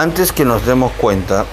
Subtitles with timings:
[0.00, 1.44] antes que nos demos cuenta,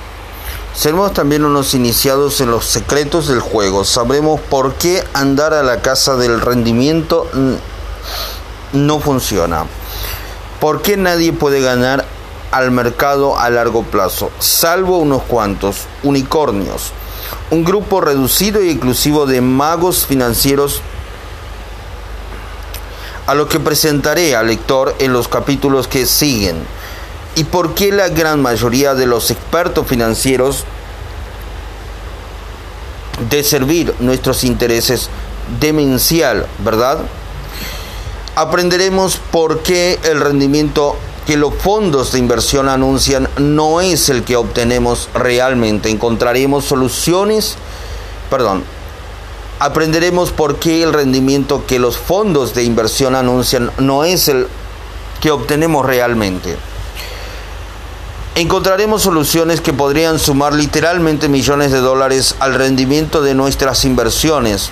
[0.76, 3.84] seremos también unos iniciados en los secretos del juego.
[3.84, 7.28] Sabremos por qué andar a la casa del rendimiento
[8.72, 9.66] no funciona.
[10.60, 12.06] ¿Por qué nadie puede ganar
[12.52, 14.30] al mercado a largo plazo?
[14.38, 16.92] Salvo unos cuantos unicornios.
[17.50, 20.82] Un grupo reducido y exclusivo de magos financieros
[23.26, 26.58] a lo que presentaré al lector en los capítulos que siguen.
[27.36, 30.64] ¿Y por qué la gran mayoría de los expertos financieros
[33.30, 35.10] de servir nuestros intereses
[35.60, 37.00] demencial, verdad?
[38.36, 40.96] Aprenderemos por qué el rendimiento
[41.28, 45.90] que los fondos de inversión anuncian no es el que obtenemos realmente.
[45.90, 47.56] Encontraremos soluciones,
[48.30, 48.64] perdón,
[49.60, 54.48] aprenderemos por qué el rendimiento que los fondos de inversión anuncian no es el
[55.20, 56.58] que obtenemos realmente.
[58.38, 64.72] Encontraremos soluciones que podrían sumar literalmente millones de dólares al rendimiento de nuestras inversiones.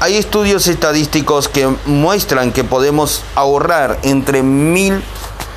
[0.00, 5.02] Hay estudios estadísticos que muestran que podemos ahorrar entre mil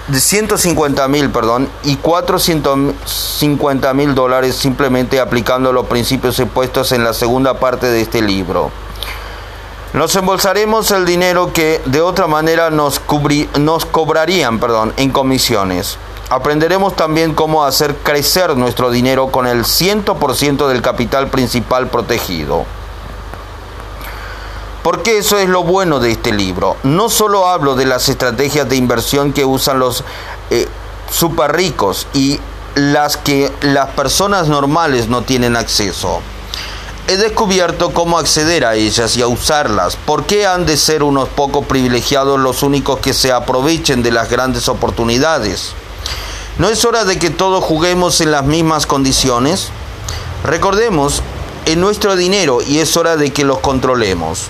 [0.10, 7.14] de 150 mil, perdón, y 450 mil dólares simplemente aplicando los principios expuestos en la
[7.14, 8.70] segunda parte de este libro.
[9.94, 13.00] Nos embolsaremos el dinero que de otra manera nos,
[13.58, 15.98] nos cobrarían perdón, en comisiones.
[16.30, 22.66] Aprenderemos también cómo hacer crecer nuestro dinero con el 100% del capital principal protegido.
[24.84, 26.78] Porque eso es lo bueno de este libro.
[26.84, 30.04] No solo hablo de las estrategias de inversión que usan los
[30.52, 30.68] eh,
[31.12, 32.40] super ricos y
[32.76, 36.22] las que las personas normales no tienen acceso.
[37.08, 39.96] He descubierto cómo acceder a ellas y a usarlas.
[39.96, 44.30] ¿Por qué han de ser unos pocos privilegiados los únicos que se aprovechen de las
[44.30, 45.74] grandes oportunidades?
[46.60, 49.70] ¿No es hora de que todos juguemos en las mismas condiciones?
[50.44, 51.24] Recordemos
[51.66, 54.48] en nuestro dinero y es hora de que los controlemos.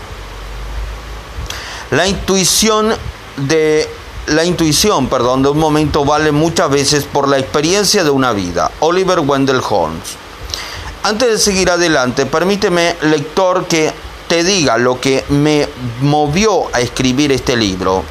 [1.92, 2.96] La intuición
[3.38, 3.88] de
[4.26, 8.72] la intuición, perdón, de un momento vale muchas veces por la experiencia de una vida.
[8.80, 10.16] Oliver Wendell Holmes.
[11.04, 13.94] Antes de seguir adelante, permíteme, lector, que
[14.28, 15.70] te diga lo que me
[16.02, 18.04] movió a escribir este libro.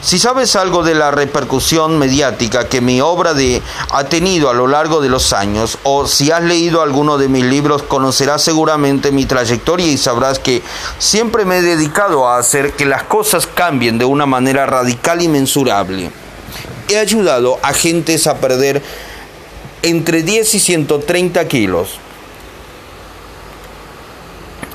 [0.00, 3.34] Si sabes algo de la repercusión mediática que mi obra
[3.90, 7.44] ha tenido a lo largo de los años, o si has leído alguno de mis
[7.44, 10.62] libros, conocerás seguramente mi trayectoria y sabrás que
[10.98, 15.26] siempre me he dedicado a hacer que las cosas cambien de una manera radical y
[15.26, 16.12] mensurable.
[16.88, 18.80] He ayudado a gentes a perder
[19.82, 21.98] entre 10 y 130 kilos.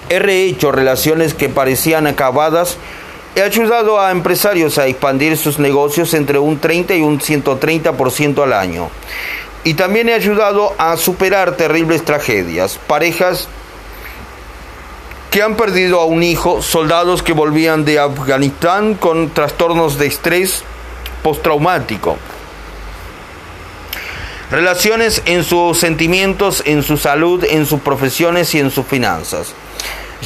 [0.09, 2.77] He rehecho relaciones que parecían acabadas
[3.35, 8.53] He ayudado a empresarios a expandir sus negocios entre un 30 y un 130% al
[8.53, 8.91] año.
[9.63, 13.47] Y también he ayudado a superar terribles tragedias, parejas
[15.31, 20.63] que han perdido a un hijo, soldados que volvían de Afganistán con trastornos de estrés
[21.23, 22.17] postraumático,
[24.51, 29.55] relaciones en sus sentimientos, en su salud, en sus profesiones y en sus finanzas.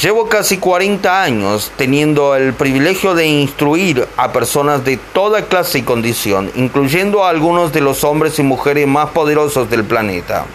[0.02, 5.82] Llevo casi 40 años teniendo el privilegio de instruir a personas de toda clase y
[5.82, 10.46] condición, incluyendo a algunos de los hombres y mujeres más poderosos del planeta.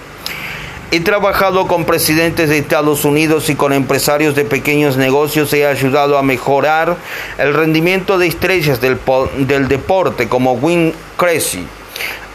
[0.92, 5.52] He trabajado con presidentes de Estados Unidos y con empresarios de pequeños negocios.
[5.52, 6.96] He ayudado a mejorar
[7.36, 9.00] el rendimiento de estrellas del,
[9.38, 11.66] del deporte como Win Cressy,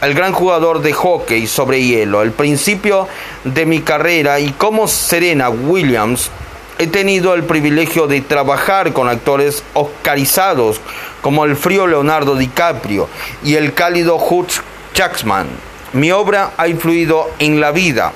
[0.02, 2.20] el gran jugador de hockey sobre hielo.
[2.20, 3.08] El principio
[3.44, 6.30] de mi carrera y como Serena Williams
[6.78, 10.80] he tenido el privilegio de trabajar con actores oscarizados
[11.20, 13.08] como el frío Leonardo DiCaprio
[13.42, 14.60] y el cálido Hutch
[14.94, 15.48] Jackman.
[15.92, 18.12] Mi obra ha influido en la vida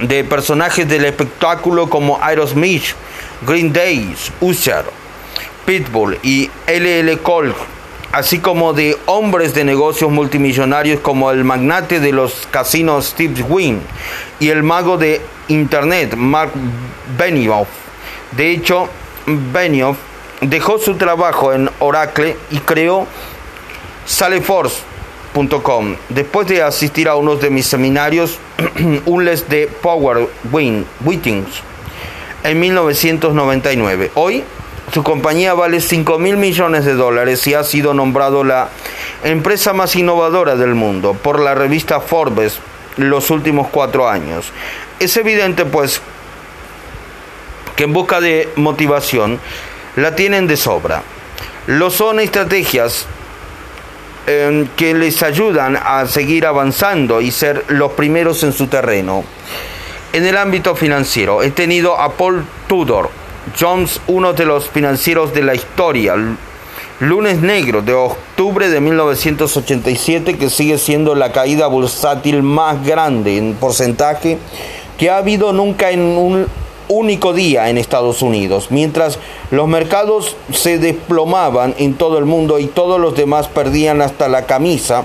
[0.00, 2.84] de personajes del espectáculo como Aerosmith,
[3.46, 4.84] Green Day, Usher,
[5.64, 7.54] Pitbull y LL Cool
[8.12, 13.80] así como de hombres de negocios multimillonarios como el magnate de los casinos Steve Wynn
[14.40, 16.52] y el mago de Internet Mark
[17.18, 17.68] Benioff.
[18.32, 18.88] De hecho,
[19.26, 19.96] Benioff
[20.40, 23.06] dejó su trabajo en Oracle y creó
[24.04, 25.96] Salesforce.com.
[26.08, 28.38] Después de asistir a uno de mis seminarios,
[29.06, 31.62] un les de Power Wittings
[32.42, 34.12] en 1999.
[34.14, 34.44] Hoy
[34.92, 38.68] su compañía vale 5 mil millones de dólares y ha sido nombrado la
[39.24, 42.60] empresa más innovadora del mundo por la revista Forbes
[42.96, 44.52] los últimos cuatro años.
[44.98, 46.00] Es evidente, pues,
[47.76, 49.38] que en busca de motivación
[49.96, 51.02] la tienen de sobra.
[51.66, 53.06] Lo son estrategias
[54.26, 59.24] em, que les ayudan a seguir avanzando y ser los primeros en su terreno.
[60.12, 63.10] En el ámbito financiero, he tenido a Paul Tudor,
[63.58, 66.14] Jones, uno de los financieros de la historia,
[66.98, 73.54] Lunes Negro de octubre de 1987, que sigue siendo la caída bursátil más grande en
[73.54, 74.38] porcentaje
[74.98, 76.46] que ha habido nunca en un
[76.88, 79.18] único día en Estados Unidos, mientras
[79.50, 84.46] los mercados se desplomaban en todo el mundo y todos los demás perdían hasta la
[84.46, 85.04] camisa.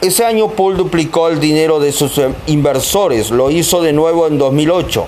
[0.00, 4.36] Ese año Paul duplicó el dinero de sus eh, inversores, lo hizo de nuevo en
[4.36, 5.06] 2008,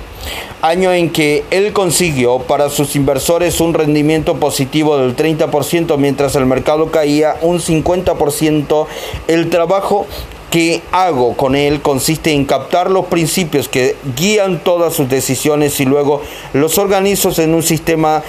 [0.63, 6.47] año en que él consiguió para sus inversores un rendimiento positivo del 30% mientras el
[6.47, 8.87] mercado caía un 50%.
[9.29, 10.07] El trabajo
[10.51, 15.85] que hago con él consiste en captar los principios que guían todas sus decisiones y
[15.85, 16.23] luego
[16.55, 18.23] los organizo en un sistema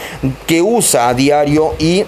[0.45, 2.03] que usa a diario y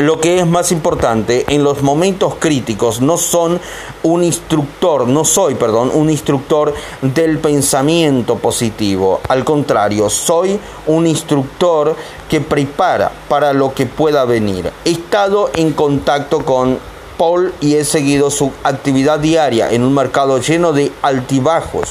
[0.00, 3.60] lo que es más importante, en los momentos críticos no son
[4.02, 9.20] un instructor, no soy, perdón, un instructor del pensamiento positivo.
[9.28, 11.94] Al contrario, soy un instructor
[12.28, 14.72] que prepara para lo que pueda venir.
[14.86, 16.78] He estado en contacto con
[17.18, 21.90] Paul y he seguido su actividad diaria en un mercado lleno de altibajos.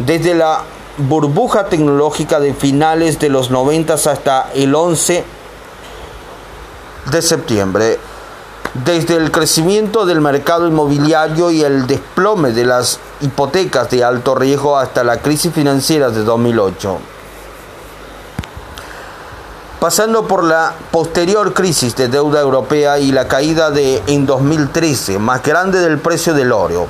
[0.00, 0.64] Desde la
[0.98, 5.35] burbuja tecnológica de finales de los 90 hasta el 11
[7.10, 7.98] de septiembre,
[8.84, 14.76] desde el crecimiento del mercado inmobiliario y el desplome de las hipotecas de alto riesgo
[14.76, 16.98] hasta la crisis financiera de 2008.
[19.80, 25.42] Pasando por la posterior crisis de deuda europea y la caída de en 2013 más
[25.42, 26.88] grande del precio del oro,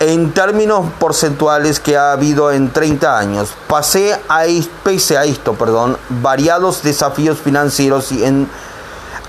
[0.00, 4.44] en términos porcentuales que ha habido en 30 años, pasé a,
[4.82, 8.48] pese a esto, perdón, variados desafíos financieros y en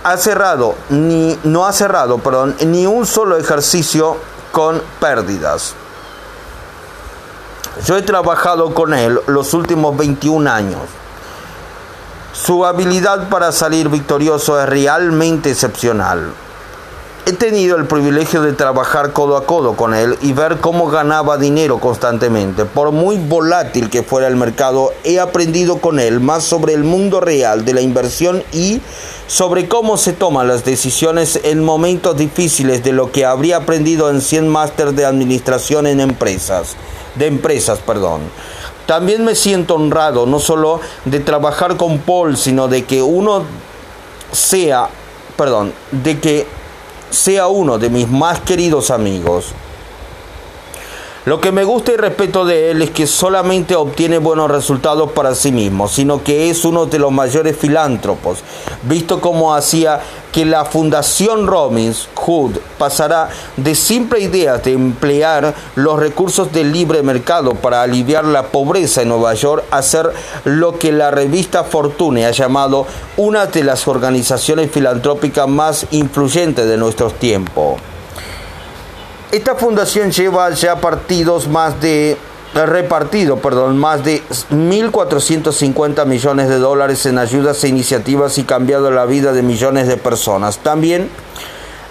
[0.05, 4.17] ha cerrado, ni, no ha cerrado, perdón, ni un solo ejercicio
[4.51, 5.73] con pérdidas.
[7.85, 10.81] Yo he trabajado con él los últimos 21 años.
[12.33, 16.31] Su habilidad para salir victorioso es realmente excepcional.
[17.27, 21.39] He tenido el privilegio de trabajar codo a codo con él y ver cómo ganaba
[21.39, 22.65] dinero constantemente.
[22.65, 27.21] Por muy volátil que fuera el mercado, he aprendido con él más sobre el mundo
[27.21, 28.79] real de la inversión y
[29.25, 34.21] sobre cómo se toman las decisiones en momentos difíciles de lo que habría aprendido en
[34.21, 36.75] 100 máster de administración en empresas,
[37.15, 38.21] de empresas, perdón.
[38.85, 43.41] También me siento honrado no solo de trabajar con Paul, sino de que uno
[44.31, 44.89] sea,
[45.35, 46.64] perdón, de que
[47.15, 49.53] sea uno de mis más queridos amigos.
[51.25, 55.33] Lo que me gusta y respeto de él es que solamente obtiene buenos resultados para
[55.33, 58.43] sí mismo, sino que es uno de los mayores filántropos,
[58.83, 60.01] visto como hacía
[60.31, 67.01] que la Fundación Robbins Hood pasará de simple idea de emplear los recursos del libre
[67.01, 70.13] mercado para aliviar la pobreza en Nueva York a ser
[70.43, 72.85] lo que la revista Fortune ha llamado
[73.17, 77.94] una de las organizaciones filantrópicas más influyentes de nuestros tiempos.
[79.31, 82.17] Esta fundación lleva ya partidos más de
[82.53, 89.05] repartido, perdón, más de 1.450 millones de dólares en ayudas e iniciativas y cambiado la
[89.05, 90.59] vida de millones de personas.
[90.59, 91.09] También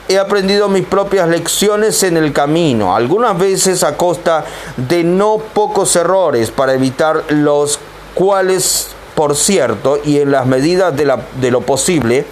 [0.09, 4.45] he aprendido mis propias lecciones en el camino, algunas veces a costa
[4.77, 7.79] de no pocos errores para evitar los
[8.15, 12.27] cuales, por cierto, y en las medidas de, de lo posible,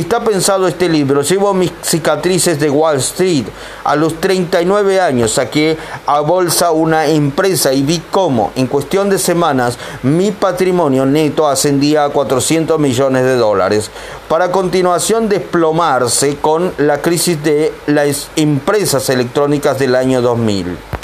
[0.00, 1.22] está pensado este libro.
[1.22, 3.46] Llevo mis cicatrices de Wall Street.
[3.84, 5.76] A los 39 años saqué
[6.06, 12.04] a bolsa una empresa y vi cómo en cuestión de semanas mi patrimonio neto ascendía
[12.04, 13.90] a 400 millones de dólares.
[14.28, 20.97] Para continuación desplomarse con la crisis de las empresas electrónicas del año 2000.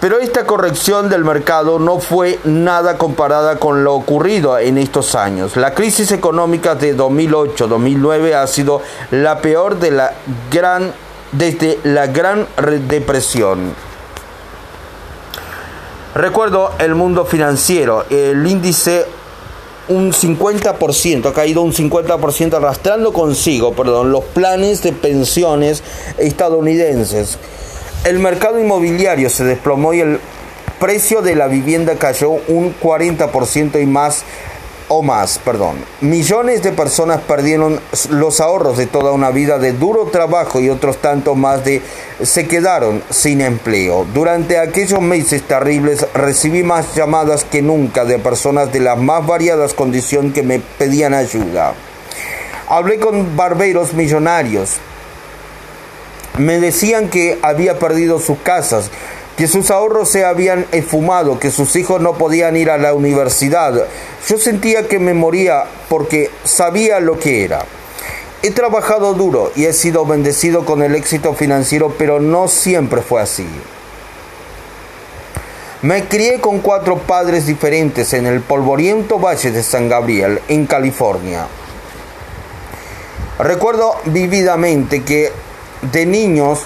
[0.00, 5.56] Pero esta corrección del mercado no fue nada comparada con lo ocurrido en estos años.
[5.56, 8.80] La crisis económica de 2008-2009 ha sido
[9.10, 10.14] la peor de la
[10.50, 10.94] gran,
[11.32, 12.46] desde la Gran
[12.88, 13.74] Depresión.
[16.14, 19.04] Recuerdo el mundo financiero, el índice
[19.88, 25.82] un 50%, ha caído un 50% arrastrando consigo, perdón, los planes de pensiones
[26.16, 27.38] estadounidenses
[28.04, 30.20] el mercado inmobiliario se desplomó y el
[30.78, 34.24] precio de la vivienda cayó un 40% y más
[34.88, 35.76] o más, perdón.
[36.00, 37.78] Millones de personas perdieron
[38.08, 41.80] los ahorros de toda una vida de duro trabajo y otros tantos más de
[42.22, 44.04] se quedaron sin empleo.
[44.12, 49.74] Durante aquellos meses terribles recibí más llamadas que nunca de personas de las más variadas
[49.74, 51.74] condiciones que me pedían ayuda.
[52.66, 54.78] Hablé con barberos millonarios,
[56.40, 58.90] Me decían que había perdido sus casas,
[59.36, 63.86] que sus ahorros se habían esfumado, que sus hijos no podían ir a la universidad.
[64.26, 67.66] Yo sentía que me moría porque sabía lo que era.
[68.42, 73.20] He trabajado duro y he sido bendecido con el éxito financiero, pero no siempre fue
[73.20, 73.46] así.
[75.82, 81.46] Me crié con cuatro padres diferentes en el polvoriento Valle de San Gabriel, en California.
[83.38, 85.30] Recuerdo vividamente que
[85.92, 86.60] de niños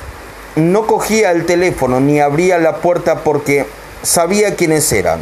[0.57, 3.67] no cogía el teléfono ni abría la puerta porque
[4.03, 5.21] sabía quiénes eran,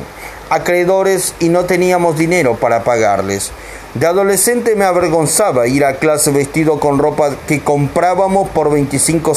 [0.51, 3.53] acreedores y no teníamos dinero para pagarles.
[3.95, 9.35] De adolescente me avergonzaba ir a clase vestido con ropa que comprábamos por 25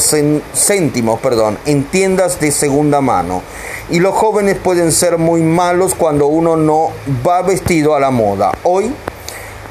[0.54, 3.42] céntimos perdón, en tiendas de segunda mano.
[3.90, 6.88] Y los jóvenes pueden ser muy malos cuando uno no
[7.26, 8.52] va vestido a la moda.
[8.62, 8.92] Hoy,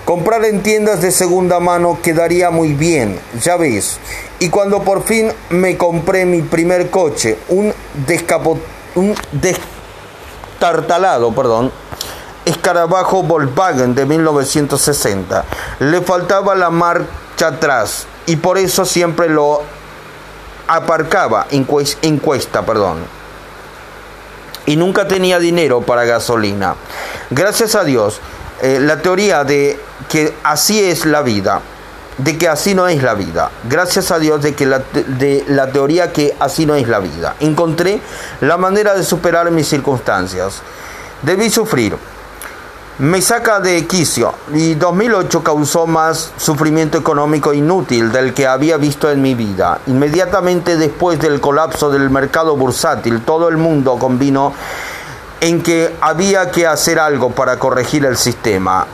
[0.06, 4.00] comprar en tiendas de segunda mano quedaría muy bien, ya ves.
[4.40, 7.74] Y cuando por fin me compré mi primer coche, un,
[8.08, 8.60] descapo,
[8.94, 11.72] un destartalado, perdón,
[12.46, 15.44] escarabajo Volkswagen de 1960.
[15.80, 19.64] Le faltaba la marcha atrás y por eso siempre lo
[20.68, 23.00] aparcaba en cuesta, perdón.
[24.68, 26.76] Y nunca tenía dinero para gasolina.
[27.30, 28.20] Gracias a Dios,
[28.66, 29.80] eh, la teoría de
[30.10, 31.62] que así es la vida,
[32.18, 33.52] de que así no es la vida.
[33.70, 37.36] Gracias a Dios de que la, de la teoría que así no es la vida.
[37.42, 38.02] Encontré
[38.42, 40.64] la manera de superar mis circunstancias.
[41.22, 41.96] Debí sufrir,
[42.98, 49.12] me saca de quicio y 2008 causó más sufrimiento económico inútil del que había visto
[49.12, 49.82] en mi vida.
[49.86, 54.54] Inmediatamente después del colapso del mercado bursátil, todo el mundo convino
[55.42, 58.86] en que había que hacer algo para corregir el sistema.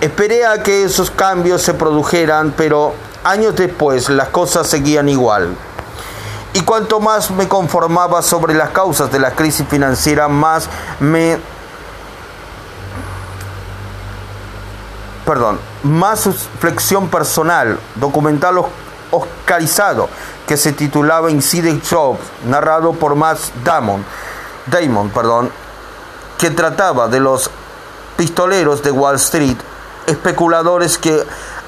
[0.00, 5.54] Esperé a que esos cambios se produjeran, pero años después las cosas seguían igual.
[6.52, 11.38] Y cuanto más me conformaba sobre las causas de la crisis financiera, más me
[15.24, 16.28] perdón, más
[16.58, 18.64] flexión personal, documental
[19.12, 20.08] oscarizado
[20.44, 24.04] que se titulaba Inside Jobs, narrado por Max Damon,
[24.66, 25.52] Damon, perdón,
[26.40, 27.50] que trataba de los
[28.16, 29.58] pistoleros de Wall Street,
[30.06, 31.22] especuladores que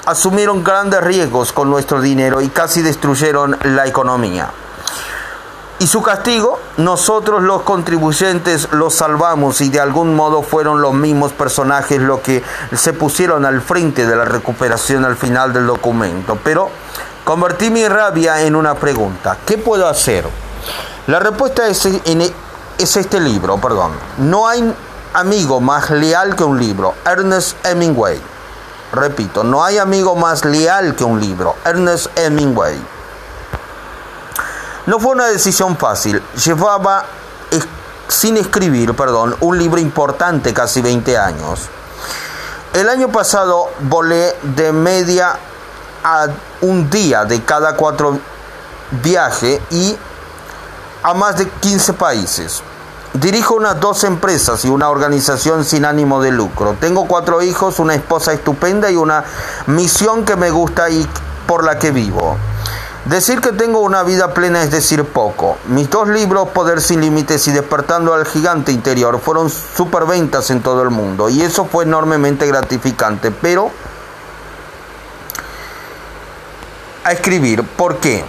[0.07, 4.49] asumieron grandes riesgos con nuestro dinero y casi destruyeron la economía.
[5.77, 11.33] Y su castigo, nosotros los contribuyentes los salvamos y de algún modo fueron los mismos
[11.33, 12.41] personajes los que
[12.75, 16.39] se pusieron al frente de la recuperación al final del documento.
[16.43, 16.71] Pero
[17.23, 19.37] convertí mi rabia en una pregunta.
[19.45, 20.25] ¿Qué puedo hacer?
[21.05, 21.87] La respuesta es,
[22.77, 23.91] es este libro, perdón.
[24.17, 24.73] No hay
[25.13, 26.95] amigo más leal que un libro.
[27.05, 28.21] Ernest Hemingway.
[28.91, 31.55] Repito, no hay amigo más leal que un libro.
[31.65, 32.79] Ernest Hemingway.
[34.85, 36.21] No fue una decisión fácil.
[36.43, 37.05] Llevaba
[38.07, 41.61] sin escribir, perdón, un libro importante casi 20 años.
[42.73, 45.37] El año pasado volé de media
[46.03, 46.27] a
[46.61, 48.19] un día de cada cuatro
[49.03, 49.97] viajes y
[51.03, 52.63] a más de 15 países.
[53.13, 56.75] Dirijo unas dos empresas y una organización sin ánimo de lucro.
[56.79, 59.23] Tengo cuatro hijos, una esposa estupenda y una
[59.67, 61.07] misión que me gusta y
[61.45, 62.37] por la que vivo.
[63.05, 65.57] Decir que tengo una vida plena es decir poco.
[65.67, 70.81] Mis dos libros, Poder sin Límites y Despertando al Gigante Interior, fueron superventas en todo
[70.81, 73.29] el mundo y eso fue enormemente gratificante.
[73.29, 73.69] Pero
[77.03, 78.23] a escribir, ¿por qué?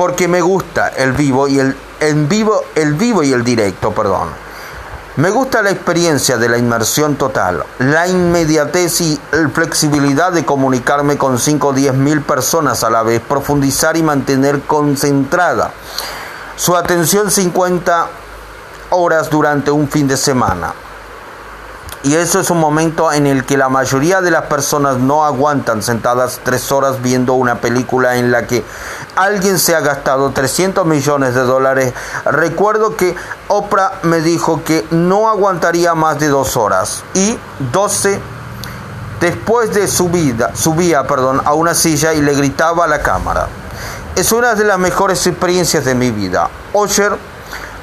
[0.00, 4.30] Porque me gusta el vivo y el en vivo, el vivo y el directo, perdón.
[5.16, 11.18] Me gusta la experiencia de la inmersión total, la inmediatez y la flexibilidad de comunicarme
[11.18, 15.70] con 5 o 10 mil personas a la vez, profundizar y mantener concentrada
[16.56, 18.06] su atención 50
[18.88, 20.72] horas durante un fin de semana.
[22.02, 25.82] Y eso es un momento en el que la mayoría de las personas no aguantan
[25.82, 28.64] sentadas tres horas viendo una película en la que
[29.16, 31.92] alguien se ha gastado 300 millones de dólares.
[32.24, 33.14] Recuerdo que
[33.48, 37.38] Oprah me dijo que no aguantaría más de dos horas y
[37.70, 38.18] 12
[39.20, 43.46] después de su vida, subía perdón, a una silla y le gritaba a la cámara.
[44.16, 46.48] Es una de las mejores experiencias de mi vida.
[46.72, 47.18] Osher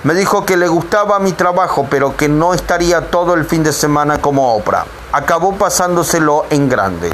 [0.07, 3.73] me dijo que le gustaba mi trabajo, pero que no estaría todo el fin de
[3.73, 4.85] semana como Oprah.
[5.11, 7.11] Acabó pasándoselo en grande.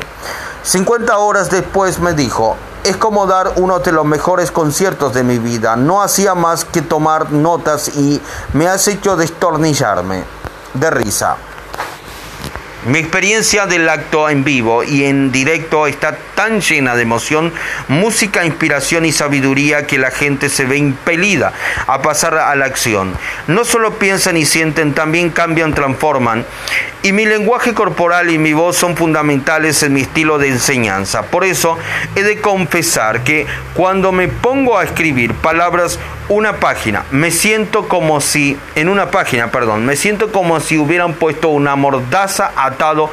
[0.62, 5.40] 50 horas después me dijo, es como dar uno de los mejores conciertos de mi
[5.40, 5.76] vida.
[5.76, 8.22] No hacía más que tomar notas y
[8.54, 10.24] me has hecho destornillarme
[10.76, 11.38] de risa.
[12.86, 17.54] Mi experiencia del acto en vivo y en directo está tan llena de emoción,
[17.88, 21.54] música, inspiración y sabiduría que la gente se ve impelida
[21.88, 23.14] a pasar a la acción.
[23.48, 26.46] No solo piensan y sienten, también cambian, transforman.
[27.02, 31.24] Y mi lenguaje corporal y mi voz son fundamentales en mi estilo de enseñanza.
[31.24, 31.78] Por eso
[32.16, 36.00] he de confesar que cuando me pongo a escribir palabras
[36.30, 41.14] una página, me siento como si, en una página, perdón, me siento como si hubieran
[41.14, 43.12] puesto una mordaza atado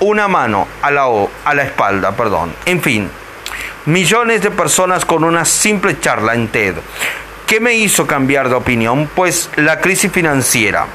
[0.00, 1.06] una mano a la,
[1.44, 2.54] a la espalda, perdón.
[2.66, 3.10] En fin,
[3.86, 6.76] millones de personas con una simple charla en TED.
[7.46, 9.08] ¿Qué me hizo cambiar de opinión?
[9.14, 10.86] Pues la crisis financiera.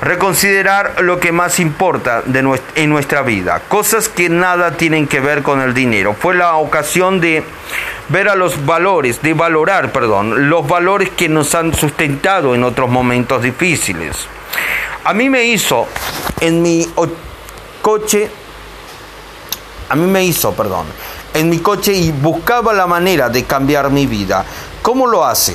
[0.00, 5.42] Reconsiderar lo que más importa de en nuestra vida, cosas que nada tienen que ver
[5.42, 6.14] con el dinero.
[6.18, 7.44] Fue la ocasión de
[8.08, 12.90] ver a los valores, de valorar, perdón, los valores que nos han sustentado en otros
[12.90, 14.26] momentos difíciles.
[15.04, 15.86] A mí me hizo
[16.40, 16.86] en mi
[17.82, 18.30] coche,
[19.88, 20.86] a mí me hizo, perdón,
[21.34, 24.44] en mi coche y buscaba la manera de cambiar mi vida.
[24.80, 25.54] ¿Cómo lo hace?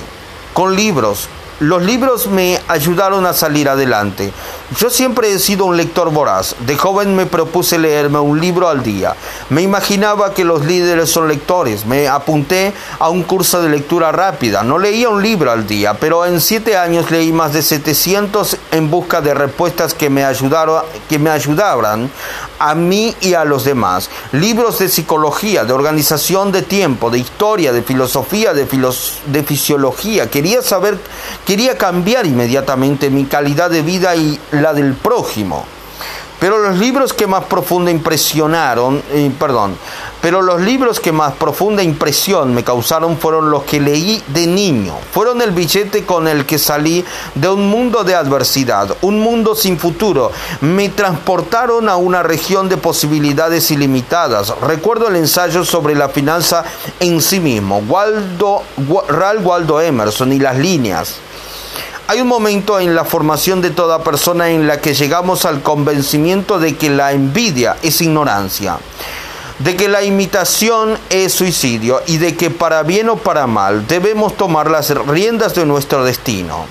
[0.54, 1.28] Con libros,
[1.60, 4.32] los libros me ayudaron a salir adelante.
[4.76, 6.56] Yo siempre he sido un lector voraz.
[6.66, 9.16] De joven me propuse leerme un libro al día.
[9.50, 11.86] Me imaginaba que los líderes son lectores.
[11.86, 14.64] Me apunté a un curso de lectura rápida.
[14.64, 18.92] No leía un libro al día, pero en siete años leí más de 700 en
[18.92, 22.12] busca de respuestas que me, ayudaron, que me ayudaran
[22.60, 24.10] a mí y a los demás.
[24.34, 30.30] Libros de psicología, de organización de tiempo, de historia, de filosofía, de, de fisiología.
[30.30, 31.00] Quería saber
[31.48, 35.66] Quería cambiar inmediatamente mi calidad de vida y la del prójimo.
[36.40, 39.76] Pero los libros que más profunda impresionaron, eh, perdón,
[40.22, 44.94] pero los libros que más profunda impresión me causaron fueron los que leí de niño.
[45.12, 49.80] Fueron el billete con el que salí de un mundo de adversidad, un mundo sin
[49.80, 50.32] futuro.
[50.62, 54.54] Me transportaron a una región de posibilidades ilimitadas.
[54.62, 56.64] Recuerdo el ensayo sobre la finanza
[57.00, 58.62] en sí mismo, Waldo,
[59.08, 61.16] Ralph Waldo Emerson y las líneas
[62.08, 66.58] hay un momento en la formación de toda persona en la que llegamos al convencimiento
[66.58, 68.78] de que la envidia es ignorancia,
[69.60, 74.38] de que la imitación es suicidio y de que para bien o para mal debemos
[74.38, 76.66] tomar las riendas de nuestro destino.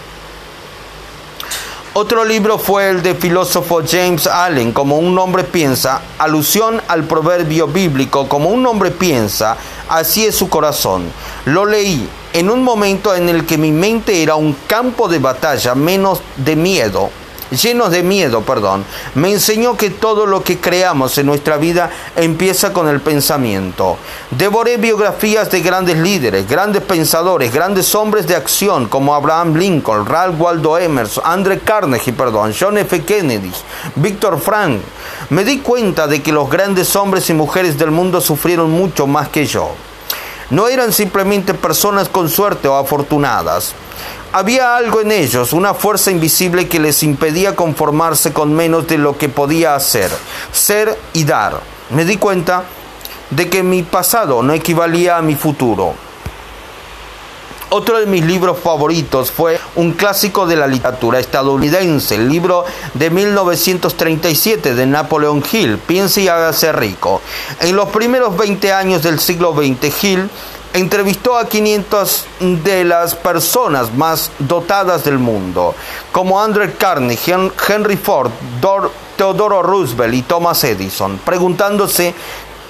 [1.92, 7.66] Otro libro fue el de filósofo James Allen, como un hombre piensa, alusión al proverbio
[7.66, 9.56] bíblico, como un hombre piensa,
[9.88, 11.10] así es su corazón.
[11.46, 15.74] Lo leí en un momento en el que mi mente era un campo de batalla
[15.74, 17.08] menos de miedo,
[17.50, 22.74] lleno de miedo, perdón, me enseñó que todo lo que creamos en nuestra vida empieza
[22.74, 23.96] con el pensamiento.
[24.30, 30.38] Devoré biografías de grandes líderes, grandes pensadores, grandes hombres de acción como Abraham Lincoln, Ralph
[30.38, 33.02] Waldo Emerson, André Carnegie, perdón, John F.
[33.02, 33.50] Kennedy,
[33.94, 34.82] Víctor Frank.
[35.30, 39.30] Me di cuenta de que los grandes hombres y mujeres del mundo sufrieron mucho más
[39.30, 39.70] que yo.
[40.50, 43.74] No eran simplemente personas con suerte o afortunadas.
[44.32, 49.18] Había algo en ellos, una fuerza invisible que les impedía conformarse con menos de lo
[49.18, 50.10] que podía hacer,
[50.52, 51.60] ser y dar.
[51.90, 52.64] Me di cuenta
[53.30, 55.94] de que mi pasado no equivalía a mi futuro.
[57.68, 63.10] Otro de mis libros favoritos fue un clásico de la literatura estadounidense, el libro de
[63.10, 67.20] 1937 de Napoleon Hill, Piense y hágase rico.
[67.58, 70.30] En los primeros 20 años del siglo XX, Hill
[70.74, 72.26] entrevistó a 500
[72.62, 75.74] de las personas más dotadas del mundo,
[76.12, 78.30] como Andrew Carnegie, Henry Ford,
[79.16, 82.14] Theodore Roosevelt y Thomas Edison, preguntándose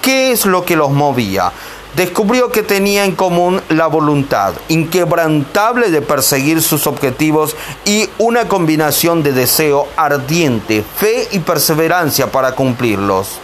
[0.01, 1.53] qué es lo que los movía
[1.97, 9.23] descubrió que tenía en común la voluntad inquebrantable de perseguir sus objetivos y una combinación
[9.23, 13.41] de deseo ardiente, fe y perseverancia para cumplirlos.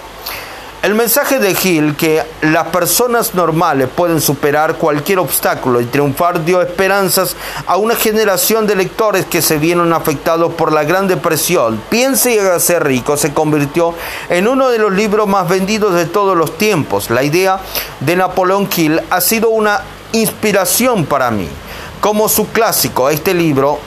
[0.83, 6.61] El mensaje de Gil que las personas normales pueden superar cualquier obstáculo y triunfar dio
[6.61, 7.37] esperanzas
[7.69, 11.81] a una generación de lectores que se vieron afectados por la Gran Depresión.
[11.89, 13.95] Piense y hágase rico se convirtió
[14.29, 17.11] en uno de los libros más vendidos de todos los tiempos.
[17.11, 17.61] La idea
[18.01, 21.49] de Napoleón Hill ha sido una inspiración para mí.
[22.01, 23.79] Como su clásico, este libro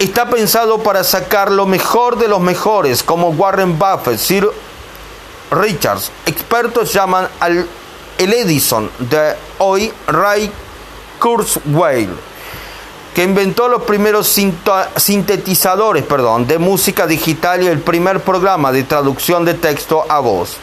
[0.00, 4.50] está pensado para sacar lo mejor de los mejores, como Warren Buffett, Sir
[5.50, 6.10] Richards.
[6.26, 7.66] Expertos llaman al
[8.18, 10.50] Edison de hoy Ray
[11.18, 12.10] Kurzweil,
[13.14, 14.28] que inventó los primeros
[14.96, 20.56] sintetizadores perdón, de música digital y el primer programa de traducción de texto a voz.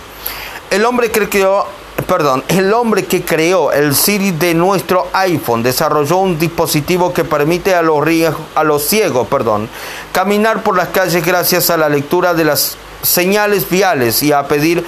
[0.69, 1.65] El hombre que creó
[2.07, 7.73] perdón, el hombre que creó el Siri de nuestro iPhone desarrolló un dispositivo que permite
[7.73, 8.05] a los,
[8.53, 9.69] a los ciegos perdón,
[10.11, 14.85] caminar por las calles gracias a la lectura de las señales viales y a pedir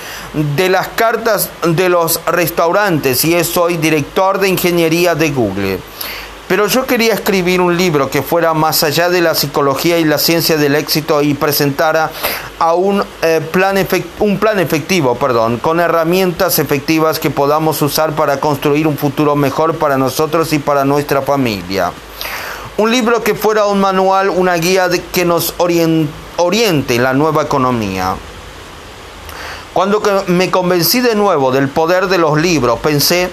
[0.55, 5.79] de las cartas de los restaurantes y soy director de ingeniería de Google.
[6.47, 10.17] Pero yo quería escribir un libro que fuera más allá de la psicología y la
[10.17, 12.09] ciencia del éxito y presentara
[12.57, 13.75] a un, eh, plan,
[14.19, 19.75] un plan efectivo, perdón, con herramientas efectivas que podamos usar para construir un futuro mejor
[19.75, 21.91] para nosotros y para nuestra familia.
[22.77, 25.53] Un libro que fuera un manual, una guía que nos
[26.37, 28.15] oriente en la nueva economía.
[29.73, 33.29] Cuando me convencí de nuevo del poder de los libros, pensé,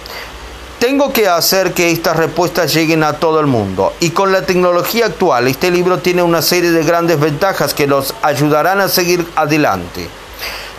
[0.78, 3.94] tengo que hacer que estas respuestas lleguen a todo el mundo.
[4.00, 8.14] Y con la tecnología actual, este libro tiene una serie de grandes ventajas que nos
[8.20, 10.10] ayudarán a seguir adelante.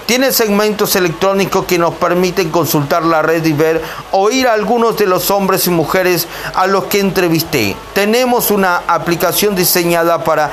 [0.06, 5.08] Tiene segmentos electrónicos que nos permiten consultar la red y ver, oír a algunos de
[5.08, 7.76] los hombres y mujeres a los que entrevisté.
[7.94, 10.52] Tenemos una aplicación diseñada para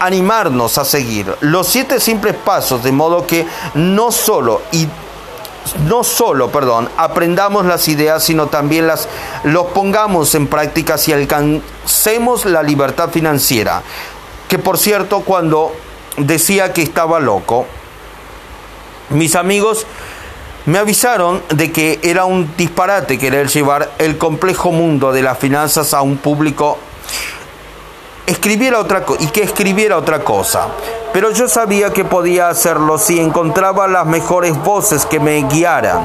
[0.00, 4.88] animarnos a seguir los siete simples pasos, de modo que no solo y
[5.86, 9.08] no solo, perdón, aprendamos las ideas, sino también las
[9.44, 13.82] los pongamos en práctica y alcancemos la libertad financiera.
[14.48, 15.72] Que por cierto, cuando
[16.16, 17.66] decía que estaba loco,
[19.12, 19.86] mis amigos
[20.66, 25.92] me avisaron de que era un disparate querer llevar el complejo mundo de las finanzas
[25.92, 26.78] a un público
[28.32, 30.68] escribiera otra y que escribiera otra cosa.
[31.12, 36.00] Pero yo sabía que podía hacerlo si encontraba las mejores voces que me guiaran.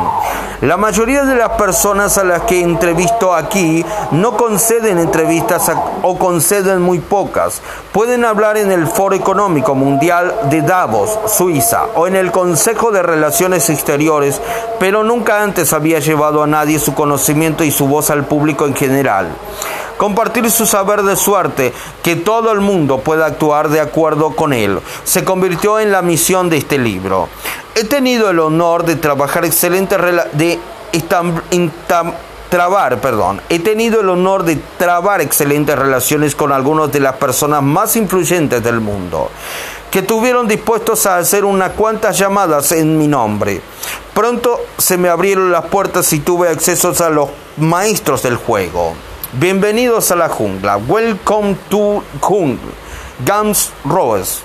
[0.62, 6.82] La mayoría de las personas a las que entrevisto aquí no conceden entrevistas o conceden
[6.82, 7.62] muy pocas.
[7.94, 13.04] Pueden hablar en el Foro Económico Mundial de Davos, Suiza, o en el Consejo de
[13.04, 14.42] Relaciones Exteriores,
[14.80, 18.76] pero nunca antes había llevado a nadie su conocimiento y su voz al público en
[18.76, 19.30] general
[19.98, 24.80] compartir su saber de suerte, que todo el mundo pueda actuar de acuerdo con él.
[25.04, 27.30] Se convirtió en la misión de este libro.
[27.76, 30.00] He tenido el honor de trabajar excelentes
[30.34, 30.60] de
[32.50, 33.42] trabar, perdón.
[33.50, 38.64] He tenido el honor de trabar excelentes relaciones con algunas de las personas más influyentes
[38.64, 39.30] del mundo,
[39.92, 43.62] que tuvieron dispuestos a hacer unas cuantas llamadas en mi nombre.
[44.14, 48.94] Pronto se me abrieron las puertas y tuve acceso a los maestros del juego.
[49.34, 50.78] Bienvenidos a la jungla.
[50.78, 52.72] Welcome to Jungle.
[53.26, 54.40] Guns Roses.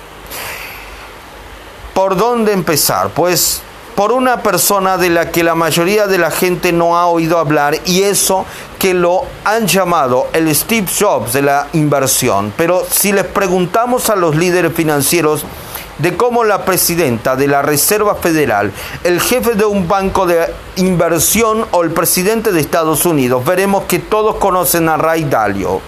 [1.94, 3.10] ¿Por dónde empezar?
[3.10, 3.62] Pues
[3.94, 7.76] por una persona de la que la mayoría de la gente no ha oído hablar
[7.86, 8.44] y eso
[8.80, 12.52] que lo han llamado el Steve Jobs de la inversión.
[12.56, 15.44] Pero si les preguntamos a los líderes financieros,
[16.02, 18.72] de cómo la presidenta de la Reserva Federal,
[19.04, 24.00] el jefe de un banco de inversión o el presidente de Estados Unidos, veremos que
[24.00, 25.80] todos conocen a Ray Dalio.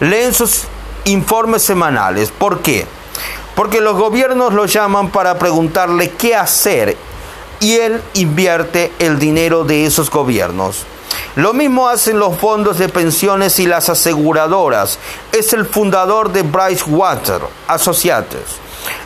[0.00, 0.64] Leen sus
[1.04, 2.32] informes semanales.
[2.32, 2.86] ¿Por qué?
[3.54, 6.96] Porque los gobiernos lo llaman para preguntarle qué hacer
[7.60, 10.86] y él invierte el dinero de esos gobiernos.
[11.36, 14.98] Lo mismo hacen los fondos de pensiones y las aseguradoras.
[15.32, 18.56] Es el fundador de Bryce Water Associates,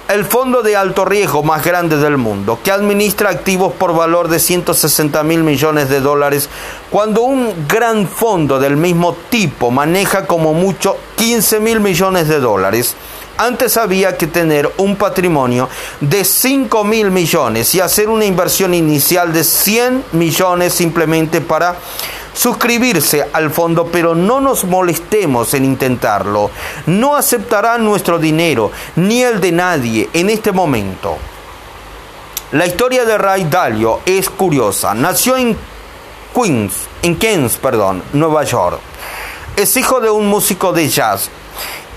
[0.08, 4.38] el fondo de alto riesgo más grande del mundo, que administra activos por valor de
[4.38, 6.48] 160 mil millones de dólares,
[6.90, 12.96] cuando un gran fondo del mismo tipo maneja como mucho 15 mil millones de dólares.
[13.36, 15.68] Antes había que tener un patrimonio
[16.00, 21.76] de 5 mil millones y hacer una inversión inicial de 100 millones simplemente para
[22.32, 26.50] suscribirse al fondo, pero no nos molestemos en intentarlo.
[26.86, 31.16] No aceptarán nuestro dinero ni el de nadie en este momento.
[32.52, 34.94] La historia de Ray Dalio es curiosa.
[34.94, 35.56] Nació en
[36.32, 38.78] Queens, en Keynes, perdón, Nueva York.
[39.56, 41.30] Es hijo de un músico de jazz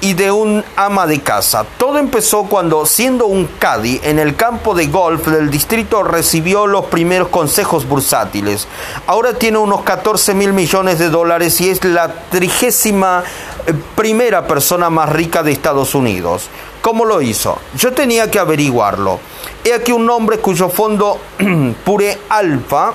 [0.01, 1.65] y de un ama de casa.
[1.77, 6.85] Todo empezó cuando, siendo un caddy en el campo de golf del distrito, recibió los
[6.85, 8.67] primeros consejos bursátiles.
[9.07, 13.23] Ahora tiene unos 14 mil millones de dólares y es la trigésima
[13.65, 16.49] eh, primera persona más rica de Estados Unidos.
[16.81, 17.57] ¿Cómo lo hizo?
[17.75, 19.19] Yo tenía que averiguarlo.
[19.63, 21.19] He aquí un nombre cuyo fondo
[21.83, 22.93] Pure Alpha,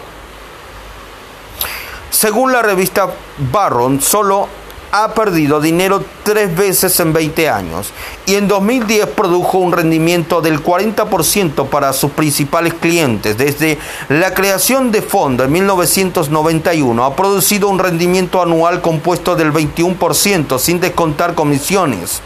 [2.10, 3.08] según la revista
[3.50, 4.48] Barron, solo
[4.94, 7.92] ha perdido dinero tres veces en 20 años
[8.26, 13.38] y en 2010 produjo un rendimiento del 40% para sus principales clientes.
[13.38, 13.78] Desde
[14.10, 20.78] la creación de fondo en 1991 ha producido un rendimiento anual compuesto del 21% sin
[20.78, 22.20] descontar comisiones.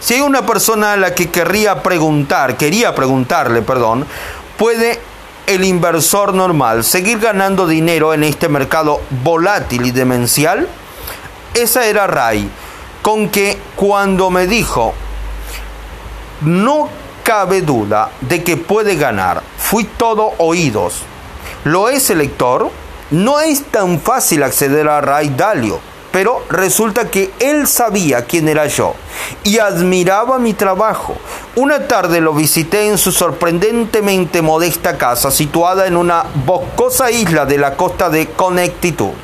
[0.00, 4.06] Si hay una persona a la que querría preguntar, quería preguntarle, perdón,
[4.56, 4.98] puede
[5.46, 10.66] el inversor normal seguir ganando dinero en este mercado volátil y demencial?
[11.56, 12.50] Esa era Ray,
[13.00, 14.92] con que cuando me dijo,
[16.42, 16.90] No
[17.22, 19.42] cabe duda de que puede ganar.
[19.56, 21.00] Fui todo oídos.
[21.64, 22.70] ¿Lo es el lector?
[23.10, 25.80] No es tan fácil acceder a Ray Dalio,
[26.12, 28.94] pero resulta que él sabía quién era yo
[29.42, 31.16] y admiraba mi trabajo.
[31.54, 37.56] Una tarde lo visité en su sorprendentemente modesta casa situada en una boscosa isla de
[37.56, 39.14] la costa de Connecticut.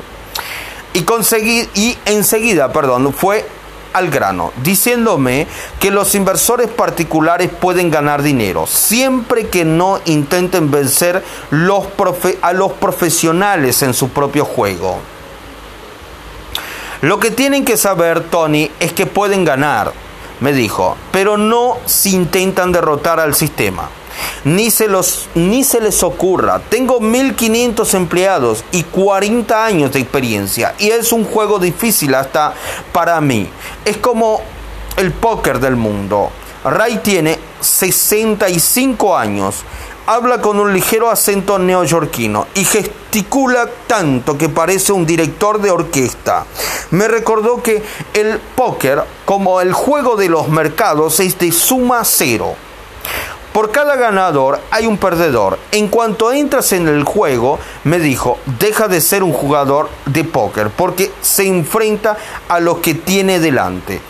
[0.93, 3.45] Y, conseguí, y enseguida, perdón, fue
[3.93, 5.47] al grano, diciéndome
[5.79, 11.87] que los inversores particulares pueden ganar dinero, siempre que no intenten vencer los
[12.41, 14.99] a los profesionales en su propio juego.
[17.01, 19.93] Lo que tienen que saber, Tony, es que pueden ganar,
[20.39, 23.89] me dijo, pero no si intentan derrotar al sistema
[24.43, 26.59] ni se, los, ni se les ocurra.
[26.69, 32.53] Tengo 1500 empleados y 40 años de experiencia y es un juego difícil hasta
[32.91, 33.49] para mí.
[33.85, 34.41] Es como
[34.97, 36.31] el póker del mundo.
[36.63, 39.63] Ray tiene 65 años,
[40.05, 46.45] habla con un ligero acento neoyorquino y gesticula tanto que parece un director de orquesta.
[46.91, 52.55] Me recordó que el póker, como el juego de los mercados, es de suma cero.
[53.53, 55.59] Por cada ganador hay un perdedor.
[55.71, 60.71] En cuanto entras en el juego, me dijo, deja de ser un jugador de póker
[60.71, 62.17] porque se enfrenta
[62.49, 64.01] a lo que tiene delante.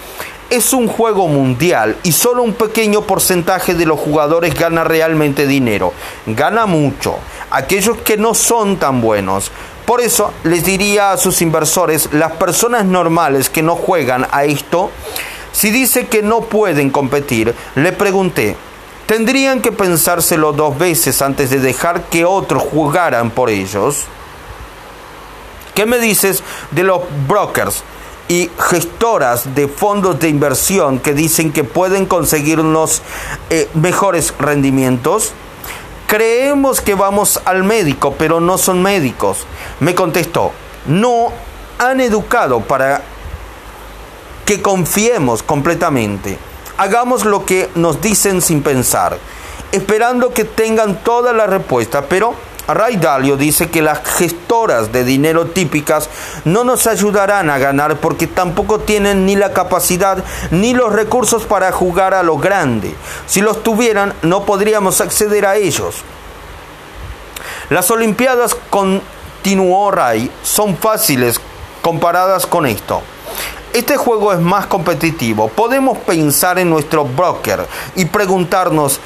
[0.50, 5.92] Es un juego mundial y solo un pequeño porcentaje de los jugadores gana realmente dinero.
[6.26, 7.18] Gana mucho.
[7.52, 9.52] Aquellos que no son tan buenos.
[9.86, 14.90] Por eso les diría a sus inversores, las personas normales que no juegan a esto,
[15.52, 18.56] si dice que no pueden competir, le pregunté,
[19.06, 24.06] tendrían que pensárselo dos veces antes de dejar que otros jugaran por ellos.
[25.74, 27.84] ¿Qué me dices de los brokers
[28.28, 33.02] y gestoras de fondos de inversión que dicen que pueden conseguirnos
[33.50, 35.34] eh, mejores rendimientos?
[36.08, 39.48] Creemos que vamos al médico, pero no son médicos.
[39.80, 40.52] Me contestó,
[40.86, 41.32] no
[41.80, 43.02] han educado para
[44.46, 46.38] que confiemos completamente.
[46.78, 49.18] Hagamos lo que nos dicen sin pensar,
[49.72, 52.36] esperando que tengan toda la respuesta, pero
[52.68, 56.10] Ray Dalio dice que las gestoras de dinero típicas
[56.46, 61.72] no nos ayudarán a ganar porque tampoco tienen ni la capacidad ni los recursos para
[61.72, 62.96] jugar a lo grande.
[63.28, 65.96] Si los tuvieran, no podríamos acceder a ellos.
[67.70, 71.40] Las Olimpiadas, continuó Ray, son fáciles
[71.82, 73.02] comparadas con esto.
[73.74, 75.50] Este juego es más competitivo.
[75.50, 79.00] Podemos pensar en nuestro broker y preguntarnos,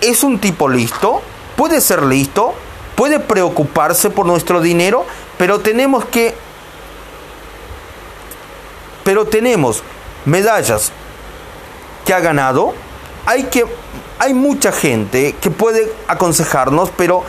[0.00, 1.22] ¿es un tipo listo?
[1.56, 2.54] ¿Puede ser listo?
[2.96, 5.06] ¿Puede preocuparse por nuestro dinero?
[5.38, 6.34] Pero tenemos que...
[9.04, 9.84] Pero tenemos
[10.24, 10.90] medallas
[12.04, 12.74] que ha ganado.
[13.26, 13.64] Hay que
[14.18, 17.22] hay mucha gente que puede aconsejarnos, pero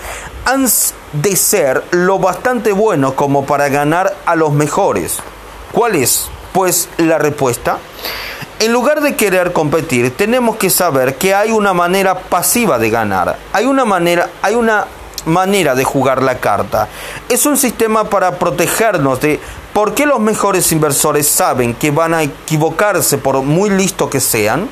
[0.45, 0.65] han
[1.13, 5.19] de ser lo bastante bueno como para ganar a los mejores.
[5.71, 6.27] ¿Cuál es?
[6.53, 7.77] Pues la respuesta,
[8.59, 13.37] en lugar de querer competir, tenemos que saber que hay una manera pasiva de ganar.
[13.53, 14.85] Hay una manera, hay una
[15.25, 16.89] manera de jugar la carta.
[17.29, 19.39] Es un sistema para protegernos de
[19.73, 24.67] por qué los mejores inversores saben que van a equivocarse por muy listo que sean.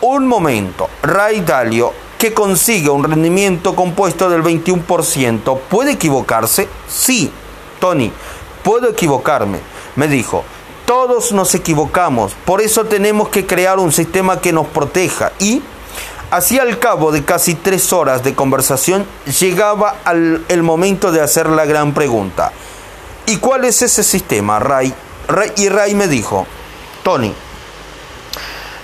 [0.00, 6.68] Un momento, Ray Dalio que consigue un rendimiento compuesto del 21%, ¿puede equivocarse?
[6.88, 7.32] Sí,
[7.80, 8.12] Tony,
[8.62, 10.44] puedo equivocarme me dijo,
[10.86, 15.32] todos nos equivocamos, por eso tenemos que crear un sistema que nos proteja.
[15.38, 15.62] Y
[16.30, 19.06] así al cabo de casi tres horas de conversación
[19.40, 22.52] llegaba el momento de hacer la gran pregunta.
[23.26, 24.58] ¿Y cuál es ese sistema?
[24.58, 24.92] Ray
[25.56, 26.46] y Ray me dijo,
[27.02, 27.32] Tony,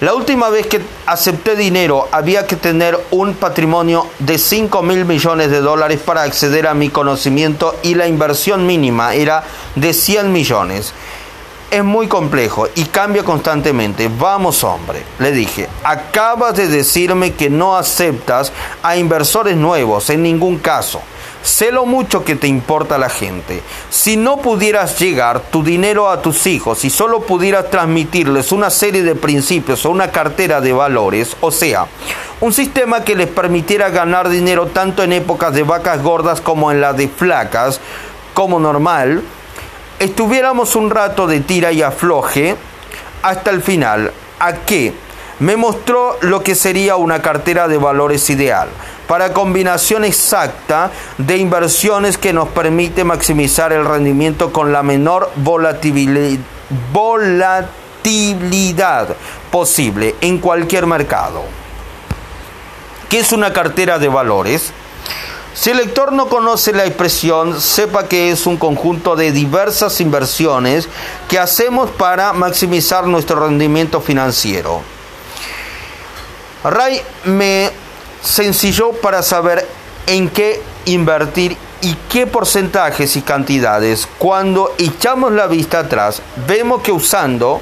[0.01, 5.51] la última vez que acepté dinero había que tener un patrimonio de 5 mil millones
[5.51, 9.43] de dólares para acceder a mi conocimiento y la inversión mínima era
[9.75, 10.95] de 100 millones.
[11.73, 14.09] Es muy complejo y cambia constantemente.
[14.09, 18.53] Vamos hombre, le dije, acabas de decirme que no aceptas
[18.85, 21.03] a inversores nuevos en ningún caso.
[21.42, 23.62] Sé lo mucho que te importa la gente.
[23.90, 29.03] Si no pudieras llegar tu dinero a tus hijos y solo pudieras transmitirles una serie
[29.03, 31.87] de principios o una cartera de valores, o sea,
[32.40, 36.81] un sistema que les permitiera ganar dinero tanto en épocas de vacas gordas como en
[36.81, 37.81] las de flacas,
[38.35, 39.22] como normal,
[39.98, 42.57] estuviéramos un rato de tira y afloje
[43.22, 44.12] hasta el final.
[44.38, 44.92] ¿A qué?
[45.40, 48.68] Me mostró lo que sería una cartera de valores ideal
[49.09, 55.33] para combinación exacta de inversiones que nos permite maximizar el rendimiento con la menor
[56.92, 59.16] volatilidad
[59.51, 61.42] posible en cualquier mercado.
[63.09, 64.73] ¿Qué es una cartera de valores?
[65.55, 70.87] Si el lector no conoce la expresión, sepa que es un conjunto de diversas inversiones
[71.29, 74.83] que hacemos para maximizar nuestro rendimiento financiero.
[76.62, 77.88] Ray me
[78.22, 79.66] sencilló para saber
[80.07, 84.09] en qué invertir y qué porcentajes y cantidades.
[84.18, 87.61] Cuando echamos la vista atrás, vemos que usando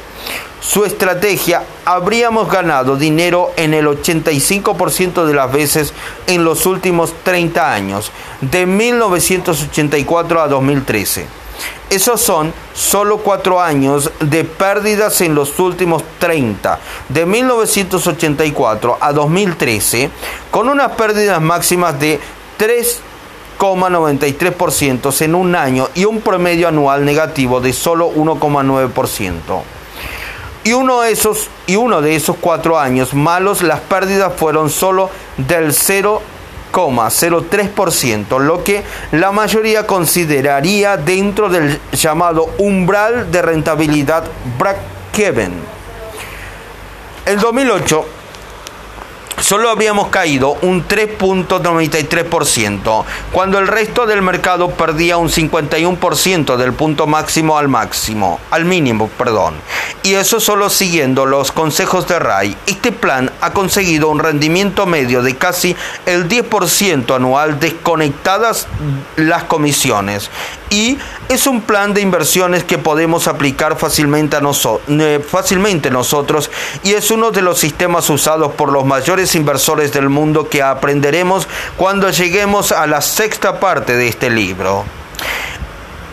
[0.61, 5.93] su estrategia habríamos ganado dinero en el 85% de las veces
[6.27, 11.46] en los últimos 30 años, de 1984 a 2013.
[11.89, 20.11] Esos son solo cuatro años de pérdidas en los últimos 30, de 1984 a 2013,
[20.51, 22.21] con unas pérdidas máximas de
[22.59, 29.63] 3,93% en un año y un promedio anual negativo de solo 1,9%.
[30.65, 35.11] Y uno, de esos, y uno de esos cuatro años malos, las pérdidas fueron solo
[35.37, 35.73] del
[36.77, 44.25] 0,03%, lo que la mayoría consideraría dentro del llamado umbral de rentabilidad
[44.59, 45.53] break-even.
[47.25, 48.16] El 2008
[49.41, 57.07] solo habíamos caído un 3.93%, cuando el resto del mercado perdía un 51% del punto
[57.07, 59.55] máximo al máximo, al mínimo, perdón.
[60.03, 62.57] Y eso solo siguiendo los consejos de Ray.
[62.67, 68.67] Este plan ha conseguido un rendimiento medio de casi el 10% anual desconectadas
[69.17, 70.31] las comisiones.
[70.71, 70.99] Y
[71.29, 74.41] es un plan de inversiones que podemos aplicar fácilmente, a
[74.89, 76.51] eh, fácilmente nosotros
[76.83, 81.49] y es uno de los sistemas usados por los mayores inversores del mundo que aprenderemos
[81.77, 84.85] cuando lleguemos a la sexta parte de este libro.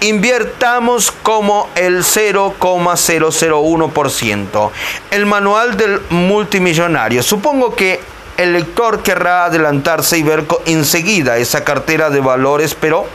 [0.01, 4.71] Invirtamos como el 0,001%.
[5.11, 7.23] El manual del multimillonario.
[7.23, 8.01] Supongo que
[8.35, 13.07] el lector querrá adelantarse y ver enseguida esa cartera de valores, pero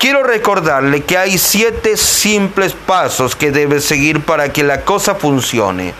[0.00, 5.92] Quiero recordarle que hay siete simples pasos que debe seguir para que la cosa funcione.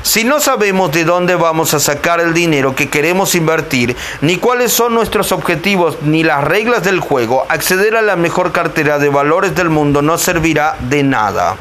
[0.00, 4.72] Si no sabemos de dónde vamos a sacar el dinero que queremos invertir, ni cuáles
[4.72, 9.54] son nuestros objetivos, ni las reglas del juego, acceder a la mejor cartera de valores
[9.54, 11.56] del mundo no servirá de nada.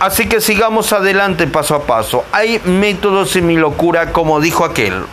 [0.00, 2.26] Así que sigamos adelante paso a paso.
[2.30, 5.06] Hay métodos en mi locura, como dijo aquel.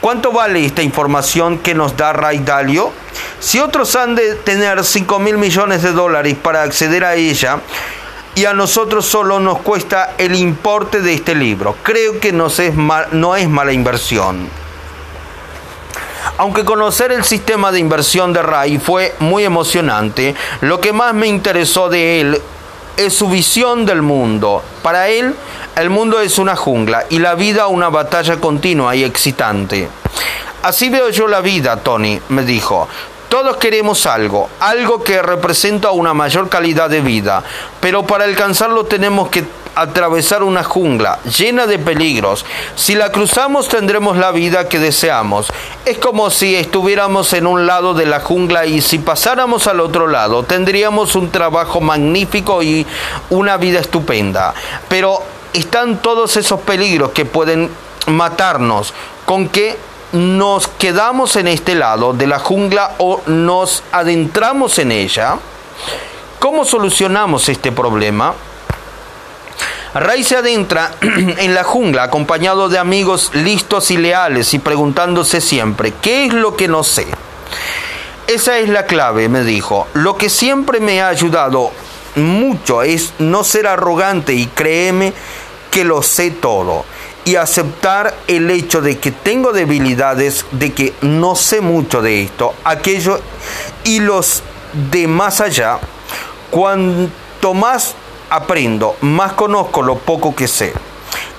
[0.00, 2.90] ¿Cuánto vale esta información que nos da Ray Dalio?
[3.38, 7.60] Si otros han de tener 5 mil millones de dólares para acceder a ella,
[8.34, 11.76] y a nosotros solo nos cuesta el importe de este libro.
[11.82, 12.74] Creo que es
[13.12, 14.48] no es mala inversión.
[16.38, 21.26] Aunque conocer el sistema de inversión de Ray fue muy emocionante, lo que más me
[21.26, 22.42] interesó de él
[22.96, 24.62] es su visión del mundo.
[24.82, 25.34] Para él,
[25.76, 29.88] el mundo es una jungla y la vida una batalla continua y excitante.
[30.62, 32.88] Así veo yo la vida, Tony, me dijo.
[33.30, 37.44] Todos queremos algo, algo que representa una mayor calidad de vida,
[37.78, 39.44] pero para alcanzarlo tenemos que
[39.76, 42.44] atravesar una jungla llena de peligros.
[42.74, 45.52] Si la cruzamos tendremos la vida que deseamos.
[45.84, 50.08] Es como si estuviéramos en un lado de la jungla y si pasáramos al otro
[50.08, 52.84] lado tendríamos un trabajo magnífico y
[53.30, 54.54] una vida estupenda.
[54.88, 57.70] Pero están todos esos peligros que pueden
[58.06, 58.92] matarnos.
[59.24, 59.78] ¿Con qué
[60.12, 65.36] nos quedamos en este lado de la jungla o nos adentramos en ella,
[66.38, 68.34] ¿cómo solucionamos este problema?
[69.94, 75.92] Ray se adentra en la jungla acompañado de amigos listos y leales y preguntándose siempre,
[76.00, 77.06] ¿qué es lo que no sé?
[78.26, 79.88] Esa es la clave, me dijo.
[79.92, 81.72] Lo que siempre me ha ayudado
[82.14, 85.12] mucho es no ser arrogante y créeme
[85.70, 86.84] que lo sé todo
[87.24, 92.54] y aceptar el hecho de que tengo debilidades, de que no sé mucho de esto,
[92.64, 93.20] aquello
[93.84, 94.42] y los
[94.90, 95.78] de más allá,
[96.50, 97.94] cuanto más
[98.30, 100.72] aprendo, más conozco lo poco que sé.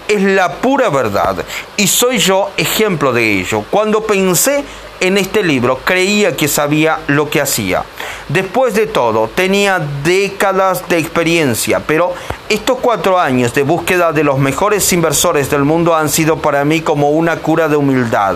[0.08, 1.46] Es la pura verdad
[1.78, 3.64] y soy yo ejemplo de ello.
[3.70, 4.66] Cuando pensé
[5.02, 7.84] en este libro creía que sabía lo que hacía.
[8.30, 12.14] Después de todo, tenía décadas de experiencia, pero
[12.48, 16.82] estos cuatro años de búsqueda de los mejores inversores del mundo han sido para mí
[16.82, 18.36] como una cura de humildad,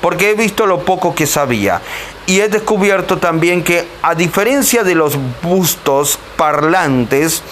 [0.00, 1.80] porque he visto lo poco que sabía
[2.26, 7.42] y he descubierto también que a diferencia de los bustos parlantes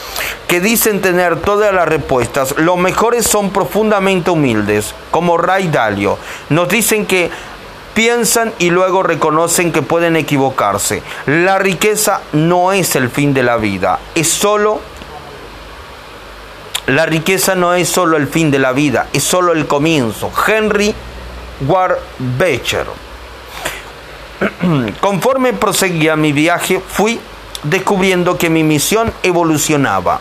[0.46, 6.18] que dicen tener todas las respuestas, los mejores son profundamente humildes, como Ray Dalio.
[6.50, 7.30] Nos dicen que
[7.95, 11.03] piensan y luego reconocen que pueden equivocarse.
[11.26, 14.80] La riqueza no es el fin de la vida, es solo
[16.86, 20.32] La riqueza no es solo el fin de la vida, es solo el comienzo.
[20.47, 20.95] Henry
[21.66, 21.99] Ward
[22.39, 22.86] Beecher.
[25.01, 27.20] Conforme proseguía mi viaje, fui
[27.62, 30.20] descubriendo que mi misión evolucionaba.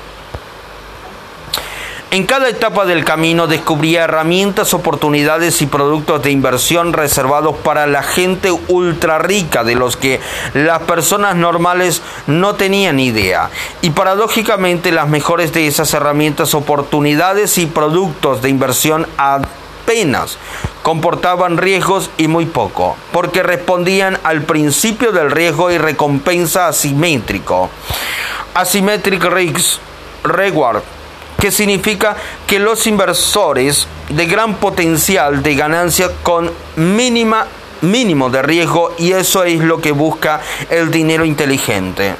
[2.09, 8.01] En cada etapa del camino descubría herramientas, oportunidades y productos de inversión reservados para la
[8.01, 10.21] gente ultra rica de los que
[10.53, 13.49] las personas normales no tenían idea.
[13.81, 20.37] Y paradójicamente las mejores de esas herramientas, oportunidades y productos de inversión apenas
[20.83, 27.69] comportaban riesgos y muy poco, porque respondían al principio del riesgo y recompensa asimétrico.
[28.53, 29.81] Asymmetric Risk
[30.23, 30.83] Reward
[31.39, 32.15] que significa
[32.45, 37.47] que los inversores de gran potencial de ganancia con mínima
[37.81, 42.15] mínimo de riesgo y eso es lo que busca el dinero inteligente.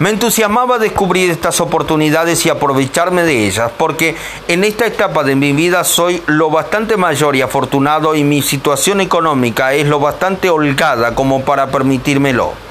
[0.00, 4.16] Me entusiasmaba descubrir estas oportunidades y aprovecharme de ellas, porque
[4.48, 9.00] en esta etapa de mi vida soy lo bastante mayor y afortunado y mi situación
[9.00, 12.63] económica es lo bastante holgada como para permitírmelo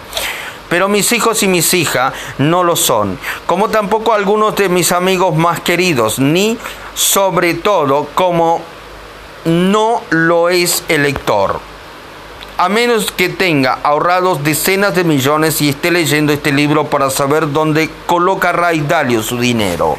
[0.74, 5.36] pero mis hijos y mis hijas no lo son, como tampoco algunos de mis amigos
[5.36, 6.58] más queridos, ni
[6.96, 8.60] sobre todo como
[9.46, 11.60] no lo es el lector.
[12.58, 17.52] A menos que tenga ahorrados decenas de millones y esté leyendo este libro para saber
[17.52, 19.96] dónde coloca Ray Dalio su dinero.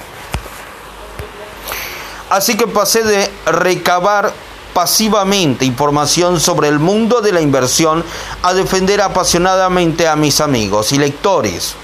[2.30, 4.32] Así que pasé de recabar
[4.74, 8.04] pasivamente información sobre el mundo de la inversión
[8.42, 11.76] a defender apasionadamente a mis amigos y lectores.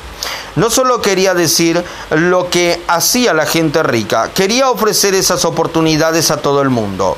[0.57, 6.39] No solo quería decir lo que hacía la gente rica, quería ofrecer esas oportunidades a
[6.39, 7.17] todo el mundo.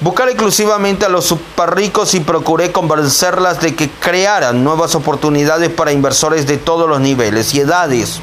[0.00, 5.90] Buscar exclusivamente a los super ricos y procuré convencerlas de que crearan nuevas oportunidades para
[5.90, 8.20] inversores de todos los niveles y edades.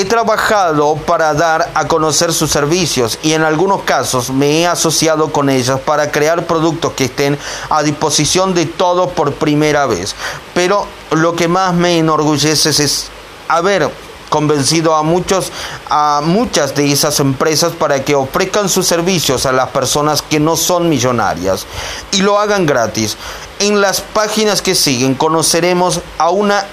[0.00, 5.30] He trabajado para dar a conocer sus servicios y en algunos casos me he asociado
[5.30, 7.38] con ellas para crear productos que estén
[7.68, 10.14] a disposición de todos por primera vez.
[10.54, 13.08] Pero lo que más me enorgullece es
[13.46, 13.90] haber
[14.30, 15.52] convencido a muchos
[15.90, 20.56] a muchas de esas empresas para que ofrezcan sus servicios a las personas que no
[20.56, 21.66] son millonarias
[22.12, 23.18] y lo hagan gratis.
[23.58, 26.64] En las páginas que siguen conoceremos a una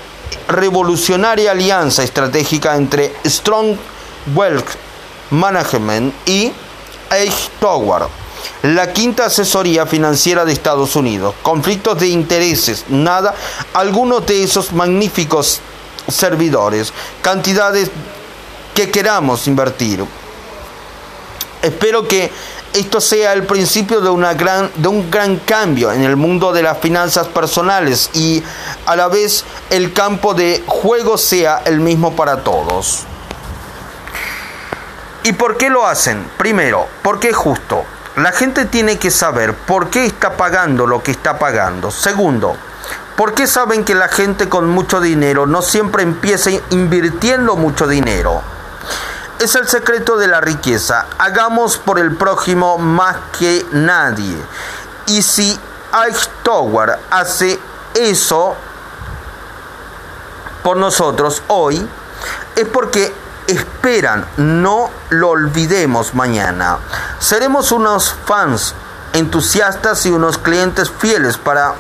[0.48, 3.78] revolucionaria alianza estratégica entre Strong
[4.36, 4.70] Wealth
[5.32, 6.52] Management y
[7.10, 7.50] H.
[7.60, 8.04] Tower,
[8.64, 11.36] la quinta asesoría financiera de Estados Unidos.
[11.42, 13.34] Conflictos de intereses, nada,
[13.74, 15.60] algunos de esos magníficos
[16.08, 17.90] servidores, cantidades
[18.74, 20.06] que queramos invertir.
[21.62, 22.32] Espero que
[22.74, 26.62] esto sea el principio de, una gran, de un gran cambio en el mundo de
[26.62, 28.44] las finanzas personales y
[28.88, 33.04] a la vez el campo de juego sea el mismo para todos.
[35.24, 36.28] ¿Y por qué lo hacen?
[36.38, 37.84] Primero, porque es justo.
[38.16, 41.92] La gente tiene que saber por qué está pagando lo que está pagando.
[41.92, 42.56] Segundo,
[43.16, 48.42] ¿por qué saben que la gente con mucho dinero no siempre empieza invirtiendo mucho dinero?
[49.40, 51.06] es el secreto de la riqueza.
[51.20, 54.36] Hagamos por el prójimo más que nadie.
[55.06, 55.60] Y si
[55.94, 57.60] Eichtower hace
[57.94, 58.56] eso
[60.68, 61.88] por nosotros hoy,
[62.58, 63.14] es porque
[63.48, 66.80] esperan, no lo olvidemos mañana.
[67.20, 68.76] Seremos unos fans
[69.14, 71.74] entusiastas y unos clientes fieles para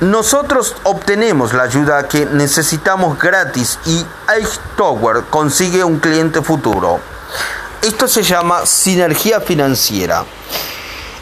[0.00, 4.04] nosotros obtenemos la ayuda que necesitamos gratis y
[4.76, 6.98] Tower consigue un cliente futuro.
[7.82, 10.24] Esto se llama sinergia financiera.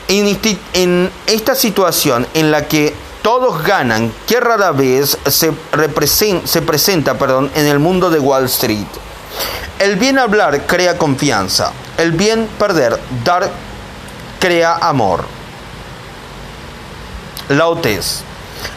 [0.09, 5.51] En, esta situación en la que todos ganan, que rara vez se,
[6.45, 8.87] se presenta perdón, en el mundo de Wall Street.
[9.79, 11.73] El bien hablar crea confianza.
[11.97, 13.51] El bien perder, dar,
[14.39, 15.25] crea amor.
[17.49, 18.21] Lautes.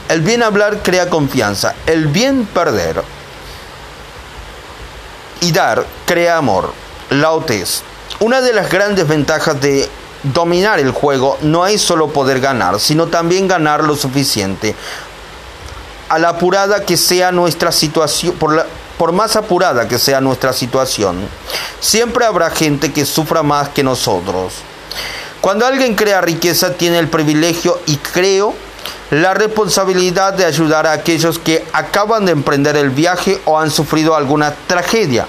[0.08, 1.76] El bien hablar crea confianza.
[1.86, 3.04] El bien perder
[5.42, 6.74] y dar crea amor.
[7.10, 7.84] Lautes.
[8.22, 9.90] Una de las grandes ventajas de
[10.24, 14.76] dominar el juego no es solo poder ganar, sino también ganar lo suficiente.
[16.10, 18.66] A la apurada que sea nuestra situación, por,
[18.98, 21.28] por más apurada que sea nuestra situación,
[21.80, 24.54] siempre habrá gente que sufra más que nosotros.
[25.42, 28.56] Cuando alguien crea riqueza, tiene el privilegio y creo
[29.12, 34.16] la responsabilidad de ayudar a aquellos que acaban de emprender el viaje o han sufrido
[34.16, 35.28] alguna tragedia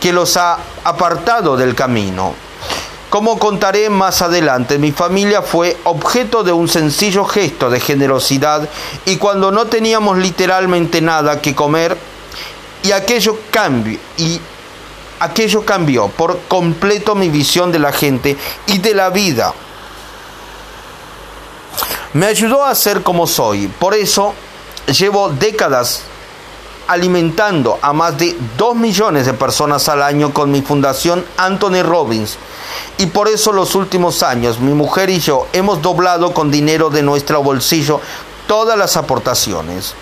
[0.00, 2.34] que los ha apartado del camino.
[3.10, 8.68] Como contaré más adelante, mi familia fue objeto de un sencillo gesto de generosidad
[9.04, 11.98] y cuando no teníamos literalmente nada que comer,
[12.82, 14.40] y aquello cambió y
[15.20, 18.36] aquello cambió por completo mi visión de la gente
[18.66, 19.52] y de la vida.
[22.12, 23.68] Me ayudó a ser como soy.
[23.68, 24.34] Por eso
[24.86, 26.02] llevo décadas
[26.88, 32.36] alimentando a más de 2 millones de personas al año con mi fundación Anthony Robbins.
[32.98, 37.02] Y por eso los últimos años mi mujer y yo hemos doblado con dinero de
[37.02, 38.00] nuestro bolsillo
[38.46, 39.94] todas las aportaciones.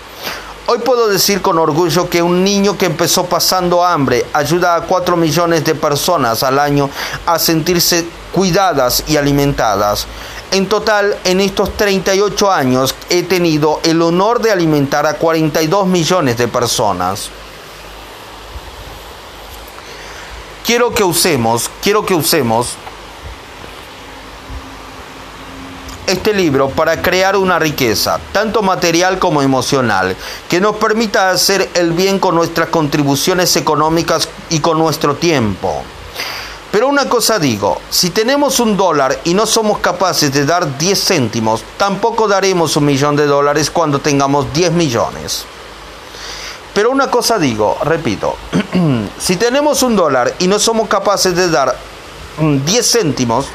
[0.71, 5.17] Hoy puedo decir con orgullo que un niño que empezó pasando hambre ayuda a 4
[5.17, 6.91] millones de personas al año
[7.25, 10.05] a sentirse cuidadas y alimentadas.
[10.51, 16.37] En total, en estos 38 años he tenido el honor de alimentar a 42 millones
[16.37, 17.31] de personas.
[20.69, 22.75] Quiero que usemos, quiero que usemos
[26.05, 30.15] este libro para crear una riqueza, tanto material como emocional,
[30.47, 35.81] que nos permita hacer el bien con nuestras contribuciones económicas y con nuestro tiempo.
[36.71, 41.03] Pero una cosa digo, si tenemos un dólar y no somos capaces de dar 10
[41.03, 45.47] céntimos, tampoco daremos un millón de dólares cuando tengamos 10 millones.
[46.79, 48.37] Pero una cosa digo, repito,
[49.19, 51.75] si tenemos un dólar y no somos capaces de dar
[52.39, 53.47] 10 céntimos,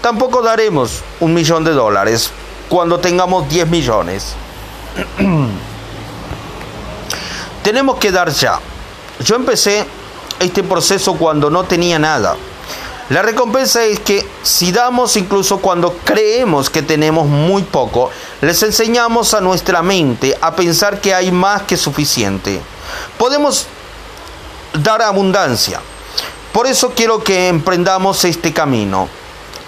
[0.00, 2.30] tampoco daremos un millón de dólares
[2.70, 4.32] cuando tengamos 10 millones.
[7.62, 8.58] Tenemos que dar ya.
[9.22, 9.84] Yo empecé
[10.40, 12.34] este proceso cuando no tenía nada.
[13.10, 18.10] La recompensa es que si damos incluso cuando creemos que tenemos muy poco,
[18.42, 22.60] les enseñamos a nuestra mente a pensar que hay más que suficiente.
[23.16, 23.66] Podemos
[24.82, 25.80] dar abundancia.
[26.52, 29.08] Por eso quiero que emprendamos este camino.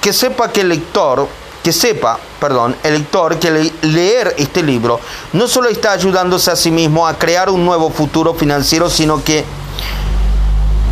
[0.01, 1.29] Que sepa que el lector,
[1.63, 4.99] que sepa, perdón, el lector que leer este libro
[5.35, 9.45] no solo está ayudándose a sí mismo a crear un nuevo futuro financiero, sino que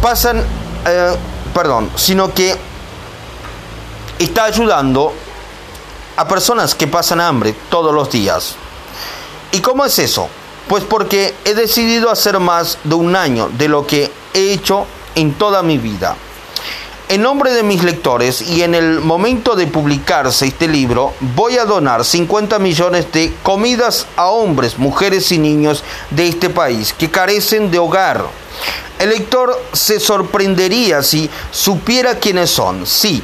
[0.03, 0.45] pasan,
[0.87, 1.17] eh,
[1.59, 2.55] perdón, sino que
[4.17, 5.13] está ayudando
[6.17, 8.55] a personas que pasan hambre todos los días.
[9.51, 10.29] ¿Y cómo es eso?
[10.69, 14.87] Pues porque he decidido hacer más de un año de lo que he hecho
[15.17, 16.15] en toda mi vida.
[17.11, 21.65] En nombre de mis lectores y en el momento de publicarse este libro, voy a
[21.65, 27.71] donar 50 millones de comidas a hombres, mujeres y niños de este país que carecen
[27.71, 28.27] de hogar
[28.99, 32.87] el lector se sorprendería si supiera quiénes son.
[32.87, 33.23] Sí,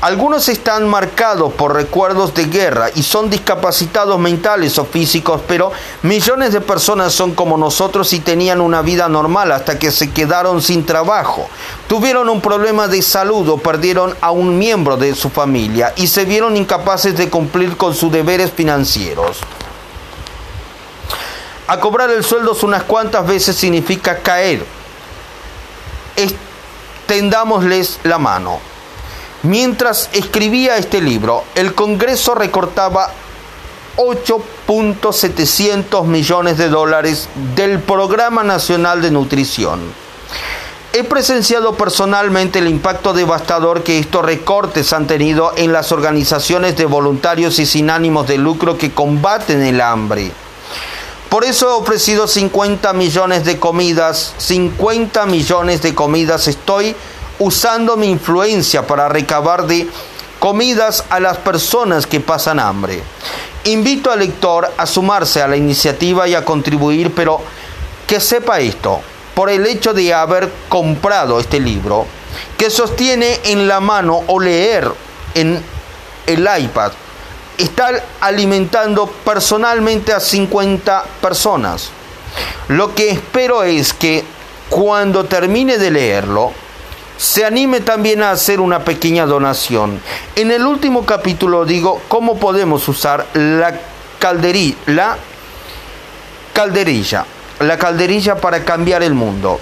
[0.00, 6.52] algunos están marcados por recuerdos de guerra y son discapacitados mentales o físicos, pero millones
[6.52, 10.86] de personas son como nosotros y tenían una vida normal hasta que se quedaron sin
[10.86, 11.48] trabajo.
[11.88, 16.24] Tuvieron un problema de salud o perdieron a un miembro de su familia y se
[16.24, 19.38] vieron incapaces de cumplir con sus deberes financieros.
[21.66, 24.64] A cobrar el sueldo unas cuantas veces significa caer
[26.16, 28.67] extendámosles la mano.
[29.42, 33.12] Mientras escribía este libro, el Congreso recortaba
[33.96, 39.78] 8.700 millones de dólares del Programa Nacional de Nutrición.
[40.92, 46.86] He presenciado personalmente el impacto devastador que estos recortes han tenido en las organizaciones de
[46.86, 50.32] voluntarios y sin ánimos de lucro que combaten el hambre.
[51.28, 56.48] Por eso he ofrecido 50 millones de comidas, 50 millones de comidas.
[56.48, 56.96] Estoy
[57.38, 59.88] usando mi influencia para recabar de
[60.38, 63.02] comidas a las personas que pasan hambre.
[63.64, 67.40] Invito al lector a sumarse a la iniciativa y a contribuir, pero
[68.06, 69.00] que sepa esto,
[69.34, 72.06] por el hecho de haber comprado este libro,
[72.56, 74.90] que sostiene en la mano o leer
[75.34, 75.62] en
[76.26, 76.92] el iPad
[77.58, 81.90] estar alimentando personalmente a 50 personas.
[82.68, 84.24] Lo que espero es que
[84.70, 86.52] cuando termine de leerlo,
[87.18, 90.00] se anime también a hacer una pequeña donación.
[90.36, 93.78] En el último capítulo digo cómo podemos usar la
[94.20, 95.18] calderilla, la
[96.54, 97.26] calderilla,
[97.58, 99.60] la calderilla para cambiar el mundo.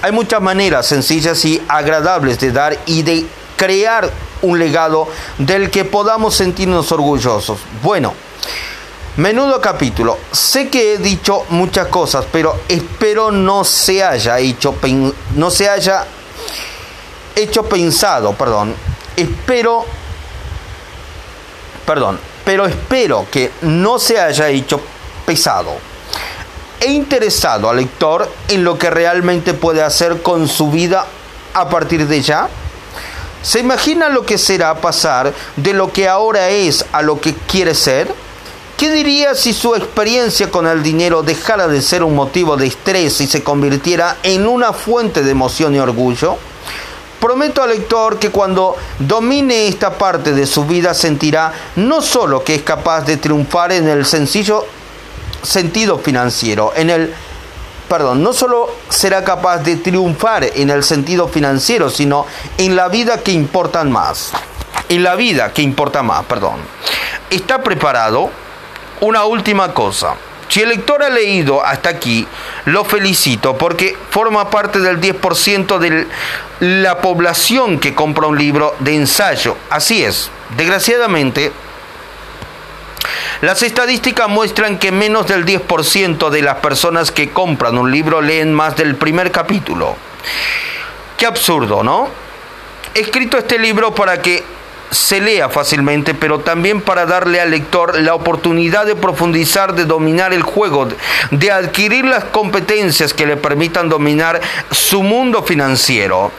[0.00, 4.10] Hay muchas maneras sencillas y agradables de dar y de crear
[4.42, 5.08] un legado
[5.38, 7.58] del que podamos sentirnos orgullosos.
[7.82, 8.14] Bueno,
[9.16, 10.18] menudo capítulo.
[10.30, 14.74] Sé que he dicho muchas cosas, pero espero no se haya hecho
[15.34, 16.06] no se haya
[17.34, 18.74] hecho pensado, perdón.
[19.16, 19.86] Espero
[21.86, 24.80] perdón, pero espero que no se haya hecho
[25.24, 25.76] pesado.
[26.80, 31.06] He interesado al lector en lo que realmente puede hacer con su vida
[31.54, 32.48] a partir de ya.
[33.42, 37.74] ¿Se imagina lo que será pasar de lo que ahora es a lo que quiere
[37.74, 38.25] ser?
[38.76, 43.22] ¿Qué diría si su experiencia con el dinero dejara de ser un motivo de estrés
[43.22, 46.36] y se convirtiera en una fuente de emoción y orgullo?
[47.18, 52.56] Prometo al lector que cuando domine esta parte de su vida sentirá no solo que
[52.56, 54.66] es capaz de triunfar en el sencillo
[55.42, 57.14] sentido financiero, en el
[57.88, 62.26] perdón, no solo será capaz de triunfar en el sentido financiero, sino
[62.58, 64.32] en la vida que importan más.
[64.90, 66.56] En la vida que importa más, perdón.
[67.30, 68.30] ¿Está preparado?
[69.00, 70.14] Una última cosa.
[70.48, 72.26] Si el lector ha leído hasta aquí,
[72.66, 76.06] lo felicito porque forma parte del 10% de
[76.60, 79.56] la población que compra un libro de ensayo.
[79.70, 80.30] Así es.
[80.56, 81.52] Desgraciadamente,
[83.40, 88.54] las estadísticas muestran que menos del 10% de las personas que compran un libro leen
[88.54, 89.96] más del primer capítulo.
[91.18, 92.08] Qué absurdo, ¿no?
[92.94, 94.42] He escrito este libro para que
[94.90, 100.32] se lea fácilmente, pero también para darle al lector la oportunidad de profundizar, de dominar
[100.32, 100.88] el juego,
[101.30, 106.30] de adquirir las competencias que le permitan dominar su mundo financiero.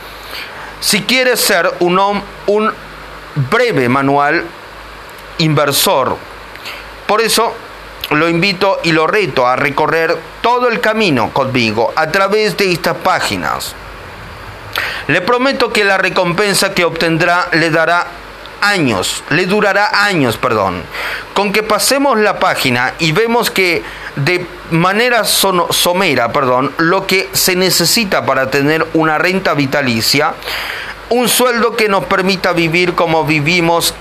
[0.80, 2.00] Si quiere ser un,
[2.48, 2.72] un
[3.50, 4.46] breve manual
[5.40, 6.18] inversor,
[7.06, 7.54] por eso
[8.12, 12.96] lo invito y lo reto a recorrer todo el camino conmigo a través de estas
[12.98, 13.76] páginas.
[15.08, 18.08] Le prometo que la recompensa que obtendrá le dará
[18.62, 20.84] años, le durará años, perdón.
[21.34, 23.84] Con que pasemos la página y vemos que
[24.16, 30.34] de manera somera, perdón, lo que se necesita para tener una renta vitalicia,
[31.10, 33.94] un sueldo que nos permita vivir como vivimos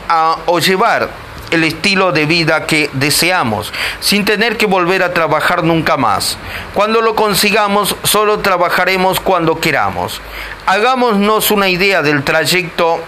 [0.46, 5.96] o llevar el estilo de vida que deseamos, sin tener que volver a trabajar nunca
[5.96, 6.36] más.
[6.74, 10.20] Cuando lo consigamos, solo trabajaremos cuando queramos.
[10.66, 13.00] Hagámonos una idea del trayecto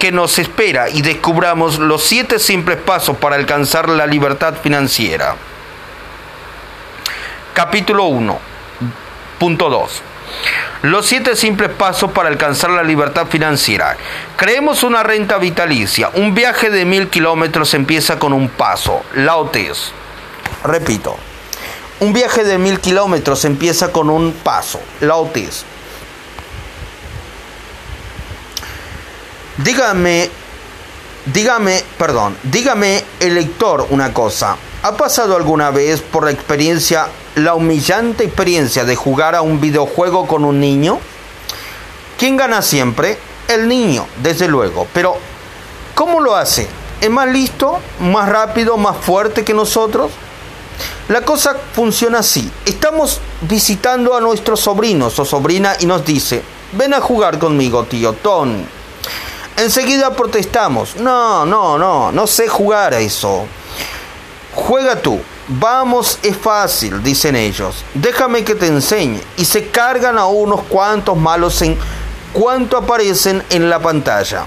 [0.00, 5.36] que nos espera y descubramos los siete simples pasos para alcanzar la libertad financiera.
[7.52, 8.38] Capítulo 1.
[9.38, 10.02] Punto 2.
[10.82, 13.98] Los siete simples pasos para alcanzar la libertad financiera.
[14.36, 16.10] Creemos una renta vitalicia.
[16.14, 19.02] Un viaje de mil kilómetros empieza con un paso.
[19.14, 19.92] Laotes.
[20.64, 21.18] Repito.
[22.00, 24.80] Un viaje de mil kilómetros empieza con un paso.
[25.00, 25.66] Laotes.
[29.64, 30.30] Dígame,
[31.26, 34.56] dígame, perdón, dígame el lector una cosa.
[34.82, 40.26] ¿Ha pasado alguna vez por la experiencia, la humillante experiencia de jugar a un videojuego
[40.26, 40.98] con un niño?
[42.18, 43.18] ¿Quién gana siempre?
[43.48, 44.86] El niño, desde luego.
[44.94, 45.18] Pero,
[45.94, 46.66] ¿cómo lo hace?
[47.02, 50.10] ¿Es más listo, más rápido, más fuerte que nosotros?
[51.08, 52.50] La cosa funciona así.
[52.64, 56.42] Estamos visitando a nuestros sobrinos o sobrina y nos dice,
[56.72, 58.79] ven a jugar conmigo, tío Tony.
[59.60, 60.96] Enseguida protestamos.
[60.96, 63.44] No, no, no, no sé jugar a eso.
[64.54, 65.20] Juega tú.
[65.48, 67.84] Vamos, es fácil, dicen ellos.
[67.92, 69.20] Déjame que te enseñe.
[69.36, 71.76] Y se cargan a unos cuantos malos en
[72.32, 74.46] cuanto aparecen en la pantalla.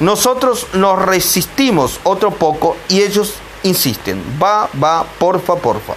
[0.00, 3.34] Nosotros nos resistimos otro poco y ellos
[3.64, 4.22] insisten.
[4.40, 5.94] Va, va, porfa, porfa.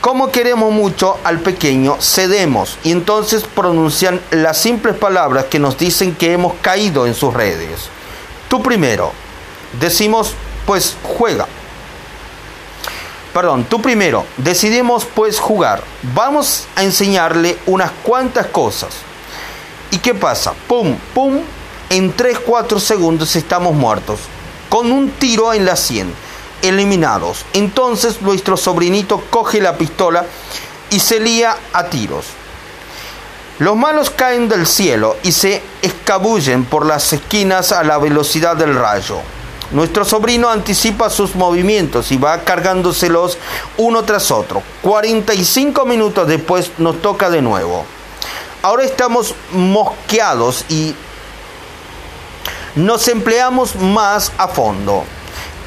[0.00, 6.14] Como queremos mucho al pequeño, cedemos y entonces pronuncian las simples palabras que nos dicen
[6.14, 7.90] que hemos caído en sus redes.
[8.48, 9.12] Tú primero.
[9.78, 10.34] Decimos,
[10.64, 11.46] pues juega.
[13.34, 14.24] Perdón, tú primero.
[14.38, 15.82] Decidimos pues jugar.
[16.14, 18.94] Vamos a enseñarle unas cuantas cosas.
[19.90, 20.54] ¿Y qué pasa?
[20.66, 21.40] Pum, pum.
[21.90, 24.20] En 3-4 segundos estamos muertos.
[24.70, 26.10] Con un tiro en la sien
[26.62, 27.44] eliminados.
[27.52, 30.24] Entonces nuestro sobrinito coge la pistola
[30.90, 32.26] y se lía a tiros.
[33.58, 38.74] Los malos caen del cielo y se escabullen por las esquinas a la velocidad del
[38.74, 39.18] rayo.
[39.72, 43.38] Nuestro sobrino anticipa sus movimientos y va cargándoselos
[43.76, 44.62] uno tras otro.
[44.82, 47.84] 45 minutos después nos toca de nuevo.
[48.62, 50.94] Ahora estamos mosqueados y
[52.74, 55.04] nos empleamos más a fondo.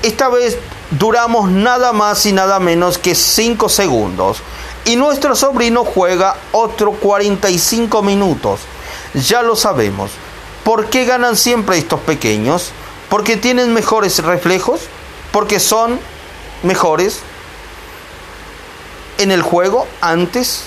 [0.02, 0.58] Esta vez
[0.98, 4.38] duramos nada más y nada menos que 5 segundos.
[4.86, 8.62] Y nuestro sobrino juega otro 45 minutos.
[9.14, 10.12] Ya lo sabemos.
[10.64, 12.72] ¿Por qué ganan siempre estos pequeños?
[13.10, 14.82] ¿Porque tienen mejores reflejos?
[15.32, 16.00] ¿Porque son
[16.64, 17.20] mejores
[19.18, 20.66] en el juego antes?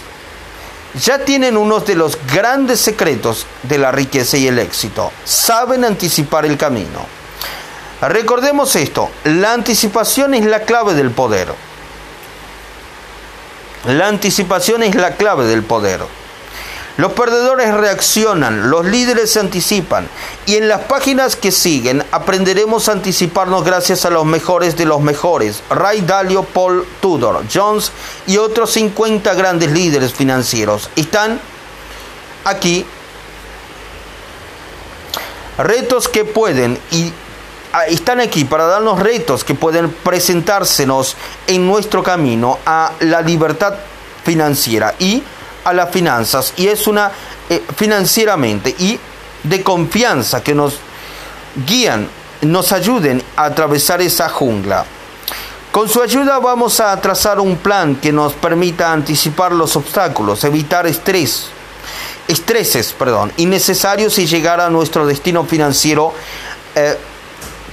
[1.03, 5.13] Ya tienen uno de los grandes secretos de la riqueza y el éxito.
[5.25, 7.16] Saben anticipar el camino.
[8.01, 11.49] Recordemos esto, la anticipación es la clave del poder.
[13.87, 16.01] La anticipación es la clave del poder.
[16.99, 20.09] Los perdedores reaccionan, los líderes se anticipan
[20.47, 25.03] y en las páginas que siguen aprenderemos a anticiparnos gracias a los mejores de los
[25.03, 27.93] mejores, Ray Dalio, Paul Tudor, Jones
[28.27, 30.89] y otros 50 grandes líderes financieros.
[30.97, 31.39] Están
[32.45, 32.87] aquí
[35.59, 37.13] retos que pueden y
[37.85, 41.17] están aquí para darnos retos que pueden presentársenos
[41.47, 43.75] en nuestro camino a la libertad
[44.25, 45.23] financiera y
[45.65, 47.11] a las finanzas y es una
[47.49, 48.99] eh, financieramente y
[49.43, 50.79] de confianza que nos
[51.67, 52.09] guían,
[52.43, 54.85] nos ayuden a atravesar esa jungla.
[55.71, 60.87] Con su ayuda vamos a trazar un plan que nos permita anticipar los obstáculos, evitar
[60.87, 61.49] estrés,
[62.27, 66.15] estreses, perdón, innecesarios y llegar a nuestro destino financiero.
[66.75, 66.97] Eh,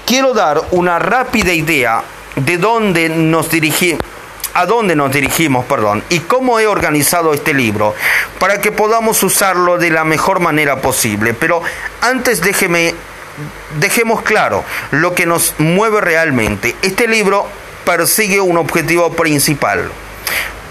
[0.05, 2.03] quiero dar una rápida idea
[2.35, 4.01] de dónde nos dirigimos
[4.55, 7.95] a dónde nos dirigimos, perdón, y cómo he organizado este libro
[8.39, 11.33] para que podamos usarlo de la mejor manera posible.
[11.33, 11.63] Pero
[12.01, 12.93] antes déjeme,
[13.79, 16.75] dejemos claro lo que nos mueve realmente.
[16.83, 17.47] Este libro
[17.83, 19.89] persigue un objetivo principal.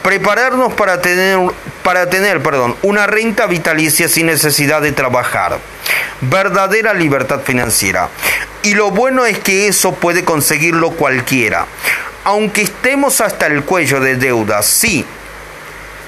[0.02, 1.38] Prepararnos para tener,
[1.82, 5.58] para tener perdón, una renta vitalicia sin necesidad de trabajar.
[6.20, 8.08] Verdadera libertad financiera.
[8.62, 11.66] Y lo bueno es que eso puede conseguirlo cualquiera
[12.24, 15.04] aunque estemos hasta el cuello de deudas, sí,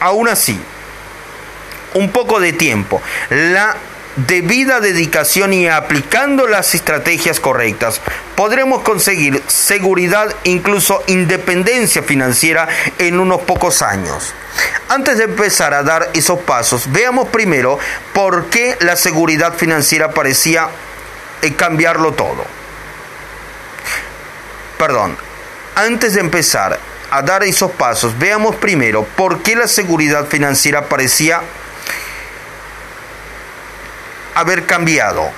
[0.01, 0.59] aún así,
[1.95, 3.77] un poco de tiempo, la
[4.17, 8.01] debida dedicación y aplicando las estrategias correctas,
[8.37, 14.35] podremos conseguir seguridad, incluso independencia financiera en unos pocos años.
[14.89, 17.79] Antes de empezar a dar esos pasos, veamos primero
[18.13, 20.69] por qué la seguridad financiera parecía
[21.43, 22.45] eh, cambiarlo todo.
[24.79, 25.17] Perdón,
[25.75, 26.79] antes de empezar
[27.11, 31.41] a dar esos pasos, veamos primero por qué la seguridad financiera parecía
[34.35, 35.29] haber cambiado.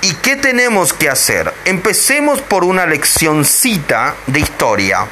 [0.00, 1.52] ¿Y qué tenemos que hacer?
[1.64, 5.06] Empecemos por una leccioncita de historia.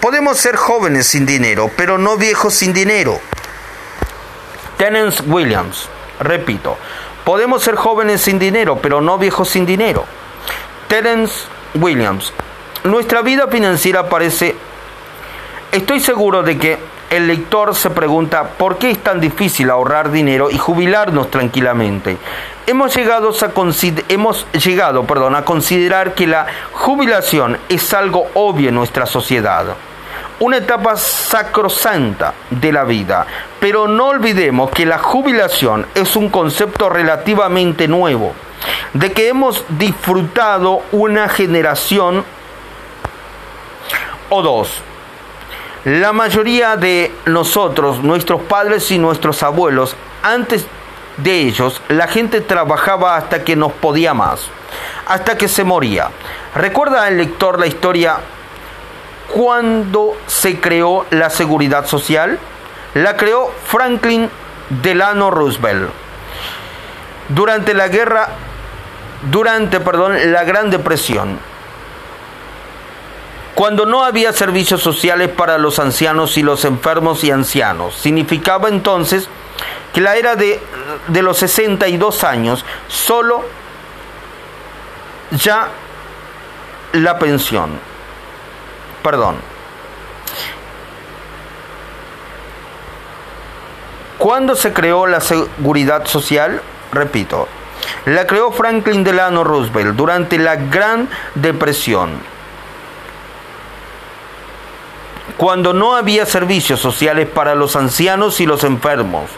[0.00, 3.20] Podemos ser jóvenes sin dinero, pero no viejos sin dinero.
[4.78, 5.88] Tenence Williams,
[6.20, 6.76] repito,
[7.24, 10.04] podemos ser jóvenes sin dinero, pero no viejos sin dinero.
[10.88, 12.32] Terence Williams,
[12.84, 14.56] nuestra vida financiera parece...
[15.70, 16.78] Estoy seguro de que
[17.10, 22.18] el lector se pregunta por qué es tan difícil ahorrar dinero y jubilarnos tranquilamente.
[22.64, 23.50] Hemos llegado, a,
[24.08, 29.74] hemos llegado perdón, a considerar que la jubilación es algo obvio en nuestra sociedad,
[30.38, 33.26] una etapa sacrosanta de la vida,
[33.58, 38.32] pero no olvidemos que la jubilación es un concepto relativamente nuevo,
[38.92, 42.24] de que hemos disfrutado una generación
[44.30, 44.82] o dos.
[45.84, 50.64] La mayoría de nosotros, nuestros padres y nuestros abuelos, antes
[51.16, 54.48] de ellos, la gente trabajaba hasta que nos podía más,
[55.06, 56.08] hasta que se moría.
[56.54, 58.16] ¿Recuerda el lector la historia
[59.32, 62.38] cuando se creó la seguridad social?
[62.94, 64.28] La creó Franklin
[64.82, 65.90] Delano Roosevelt.
[67.28, 68.28] Durante la guerra,
[69.30, 71.38] durante, perdón, la Gran Depresión,
[73.54, 77.94] cuando no había servicios sociales para los ancianos y los enfermos y ancianos.
[77.94, 79.28] Significaba entonces
[79.92, 80.60] que la era de,
[81.08, 83.44] de los 62 años solo
[85.30, 85.68] ya
[86.92, 87.78] la pensión.
[89.02, 89.36] Perdón.
[94.18, 96.62] ¿Cuándo se creó la seguridad social?
[96.92, 97.48] Repito,
[98.04, 102.32] la creó Franklin Delano Roosevelt durante la Gran Depresión
[105.36, 109.30] cuando no había servicios sociales para los ancianos y los enfermos.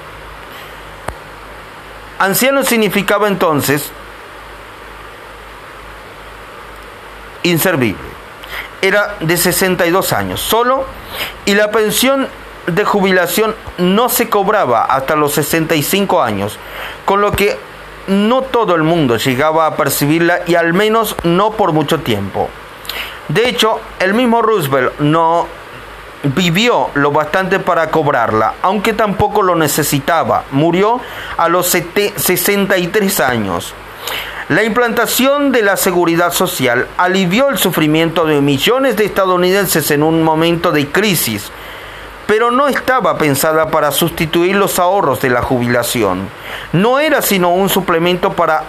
[2.19, 3.91] Anciano significaba entonces
[7.43, 8.15] inservible.
[8.81, 10.87] Era de 62 años solo
[11.45, 12.29] y la pensión
[12.67, 16.59] de jubilación no se cobraba hasta los 65 años,
[17.05, 17.59] con lo que
[18.07, 22.49] no todo el mundo llegaba a percibirla y al menos no por mucho tiempo.
[23.29, 25.47] De hecho, el mismo Roosevelt no
[26.25, 30.45] vivió lo bastante para cobrarla, aunque tampoco lo necesitaba.
[30.51, 31.01] Murió
[31.37, 33.75] a los 63 años.
[34.49, 40.23] La implantación de la seguridad social alivió el sufrimiento de millones de estadounidenses en un
[40.23, 41.51] momento de crisis,
[42.27, 46.29] pero no estaba pensada para sustituir los ahorros de la jubilación.
[46.73, 48.65] No era sino un suplemento para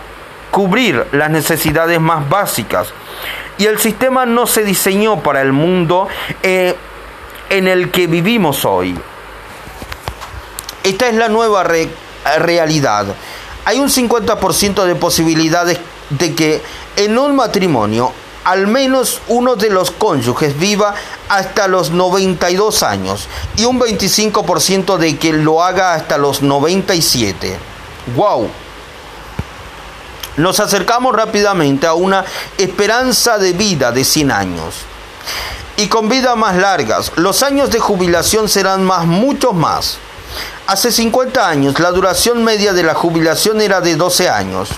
[0.49, 2.93] cubrir las necesidades más básicas.
[3.57, 6.07] Y el sistema no se diseñó para el mundo
[6.43, 6.75] eh,
[7.49, 8.97] en el que vivimos hoy.
[10.83, 11.63] Esta es la nueva
[12.37, 13.07] realidad.
[13.65, 15.79] Hay un 50% de posibilidades
[16.09, 16.61] de que
[16.95, 18.11] en un matrimonio
[18.45, 20.93] al menos uno de los cónyuges viva
[21.29, 23.27] hasta los 92 años
[23.57, 27.57] y un 25% de que lo haga hasta los 97.
[28.15, 28.47] ¡Wow!
[30.37, 32.23] Nos acercamos rápidamente a una
[32.57, 34.75] esperanza de vida de 100 años.
[35.77, 39.97] Y con vidas más largas, los años de jubilación serán más, muchos más.
[40.67, 44.69] Hace 50 años la duración media de la jubilación era de 12 años.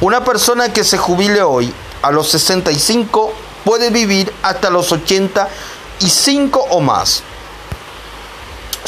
[0.00, 3.32] Una persona que se jubile hoy a los 65
[3.64, 7.22] puede vivir hasta los 85 o más.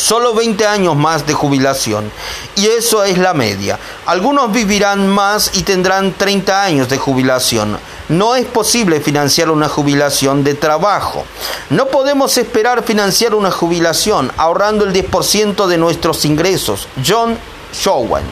[0.01, 2.11] Solo 20 años más de jubilación.
[2.57, 3.79] Y eso es la media.
[4.07, 7.79] Algunos vivirán más y tendrán 30 años de jubilación.
[8.09, 11.27] No es posible financiar una jubilación de trabajo.
[11.69, 16.89] No podemos esperar financiar una jubilación ahorrando el 10% de nuestros ingresos.
[17.07, 17.37] John
[17.75, 18.25] Showen.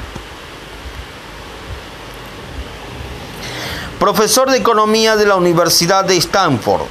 [4.01, 6.83] profesor de economía de la Universidad de Stanford.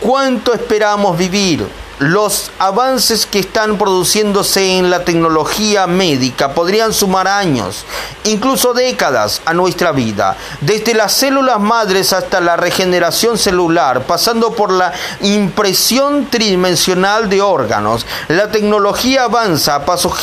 [0.00, 1.66] ¿Cuánto esperamos vivir?
[2.00, 7.84] Los avances que están produciéndose en la tecnología médica podrían sumar años,
[8.24, 14.72] incluso décadas, a nuestra vida, desde las células madres hasta la regeneración celular, pasando por
[14.72, 18.06] la impresión tridimensional de órganos.
[18.28, 20.14] La tecnología avanza a pasos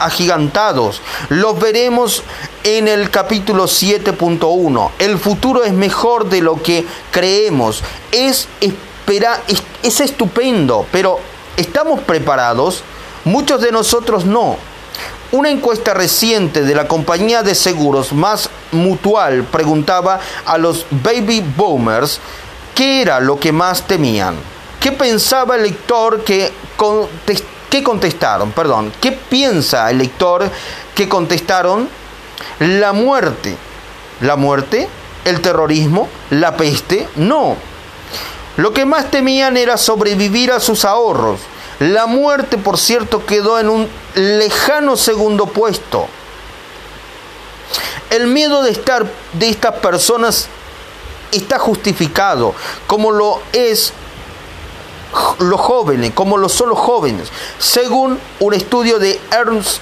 [0.00, 1.00] agigantados.
[1.30, 2.22] Los veremos
[2.64, 4.90] en el capítulo 7.1.
[4.98, 7.82] El futuro es mejor de lo que creemos.
[8.12, 8.46] Es
[9.82, 11.18] es, estupendo, pero
[11.56, 12.82] ¿estamos preparados?
[13.24, 14.56] Muchos de nosotros no.
[15.32, 22.20] Una encuesta reciente de la compañía de seguros más mutual preguntaba a los baby boomers
[22.74, 24.36] qué era lo que más temían.
[24.80, 26.52] ¿Qué pensaba el lector que,
[27.70, 28.52] que contestaron?
[28.52, 30.48] Perdón, ¿qué piensa el lector
[30.94, 31.88] que contestaron?
[32.60, 33.56] La muerte.
[34.20, 34.88] ¿La muerte?
[35.24, 36.08] ¿El terrorismo?
[36.30, 37.08] ¿La peste?
[37.16, 37.56] No.
[38.56, 41.40] Lo que más temían era sobrevivir a sus ahorros.
[41.80, 46.06] La muerte, por cierto, quedó en un lejano segundo puesto.
[48.10, 50.46] El miedo de estar de estas personas
[51.32, 52.54] está justificado,
[52.86, 53.92] como lo es
[55.38, 57.28] los jóvenes, como lo son los jóvenes,
[57.58, 59.80] según un estudio de Ernst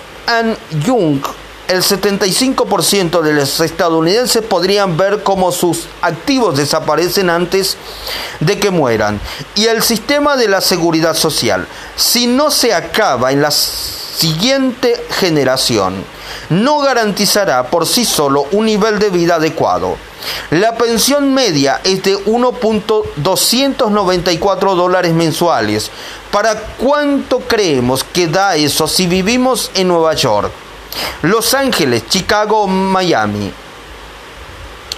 [0.84, 1.20] Young
[1.68, 7.76] el 75% de los estadounidenses podrían ver cómo sus activos desaparecen antes
[8.40, 9.20] de que mueran.
[9.54, 16.04] Y el sistema de la seguridad social, si no se acaba en la siguiente generación,
[16.50, 19.96] no garantizará por sí solo un nivel de vida adecuado.
[20.50, 25.90] La pensión media es de 1.294 dólares mensuales.
[26.30, 30.52] ¿Para cuánto creemos que da eso si vivimos en Nueva York?
[31.22, 33.52] Los Ángeles, Chicago, Miami.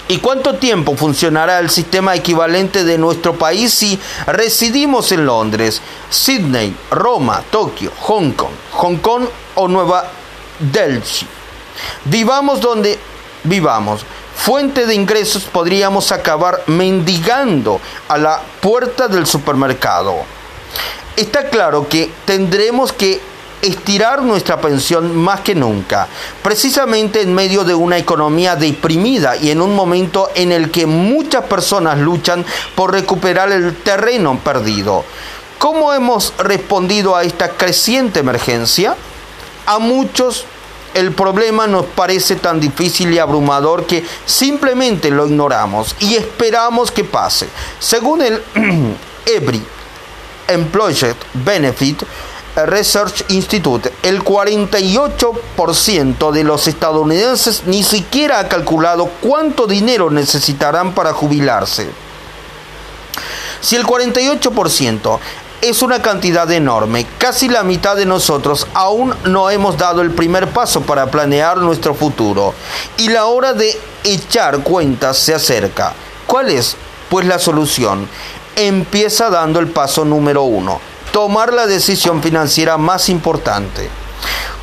[0.07, 5.81] ¿Y cuánto tiempo funcionará el sistema equivalente de nuestro país si residimos en Londres,
[6.11, 9.25] Sydney, Roma, Tokio, Hong Kong, Hong Kong
[9.55, 10.05] o Nueva
[10.59, 11.01] Delhi?
[12.05, 12.99] Vivamos donde
[13.43, 14.05] vivamos.
[14.35, 20.17] Fuente de ingresos podríamos acabar mendigando a la puerta del supermercado.
[21.15, 23.21] Está claro que tendremos que
[23.61, 26.07] estirar nuestra pensión más que nunca,
[26.43, 31.45] precisamente en medio de una economía deprimida y en un momento en el que muchas
[31.45, 32.45] personas luchan
[32.75, 35.03] por recuperar el terreno perdido.
[35.57, 38.95] ¿Cómo hemos respondido a esta creciente emergencia?
[39.65, 40.45] A muchos
[40.95, 47.03] el problema nos parece tan difícil y abrumador que simplemente lo ignoramos y esperamos que
[47.03, 47.49] pase.
[47.79, 48.41] Según el
[49.25, 49.61] Every
[50.47, 52.03] Employee Benefit,
[52.55, 61.11] Research Institute, el 48% de los estadounidenses ni siquiera ha calculado cuánto dinero necesitarán para
[61.11, 61.89] jubilarse.
[63.59, 65.19] Si el 48%
[65.61, 70.49] es una cantidad enorme, casi la mitad de nosotros aún no hemos dado el primer
[70.51, 72.53] paso para planear nuestro futuro
[72.97, 75.91] y la hora de echar cuentas se acerca.
[76.25, 76.77] ¿Cuál es?
[77.09, 78.07] Pues la solución.
[78.55, 83.89] Empieza dando el paso número uno tomar la decisión financiera más importante.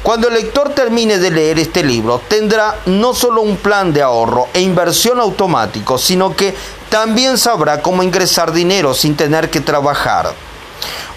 [0.03, 4.49] Cuando el lector termine de leer este libro, tendrá no solo un plan de ahorro
[4.53, 6.55] e inversión automático, sino que
[6.91, 10.35] también sabrá cómo ingresar dinero sin tener que trabajar.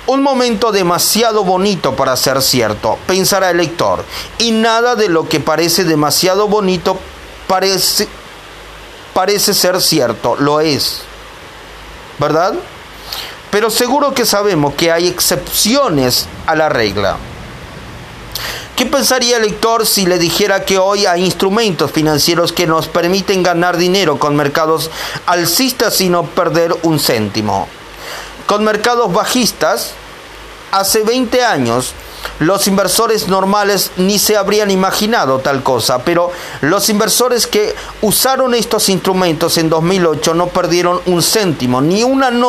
[0.07, 4.05] Un momento demasiado bonito para ser cierto, pensará el lector,
[4.37, 6.97] y nada de lo que parece demasiado bonito
[7.47, 8.07] parece,
[9.13, 11.01] parece ser cierto, lo es.
[12.19, 12.53] ¿Verdad?
[13.55, 17.15] Pero seguro que sabemos que hay excepciones a la regla.
[18.75, 23.43] ¿Qué pensaría el lector si le dijera que hoy hay instrumentos financieros que nos permiten
[23.43, 24.91] ganar dinero con mercados
[25.25, 27.69] alcistas y no perder un céntimo?
[28.45, 29.93] Con mercados bajistas,
[30.73, 31.93] hace 20 años
[32.39, 36.31] los inversores normales ni se habrían imaginado tal cosa, pero
[36.61, 42.45] los inversores que usaron estos instrumentos en 2008 no perdieron un céntimo, ni una noche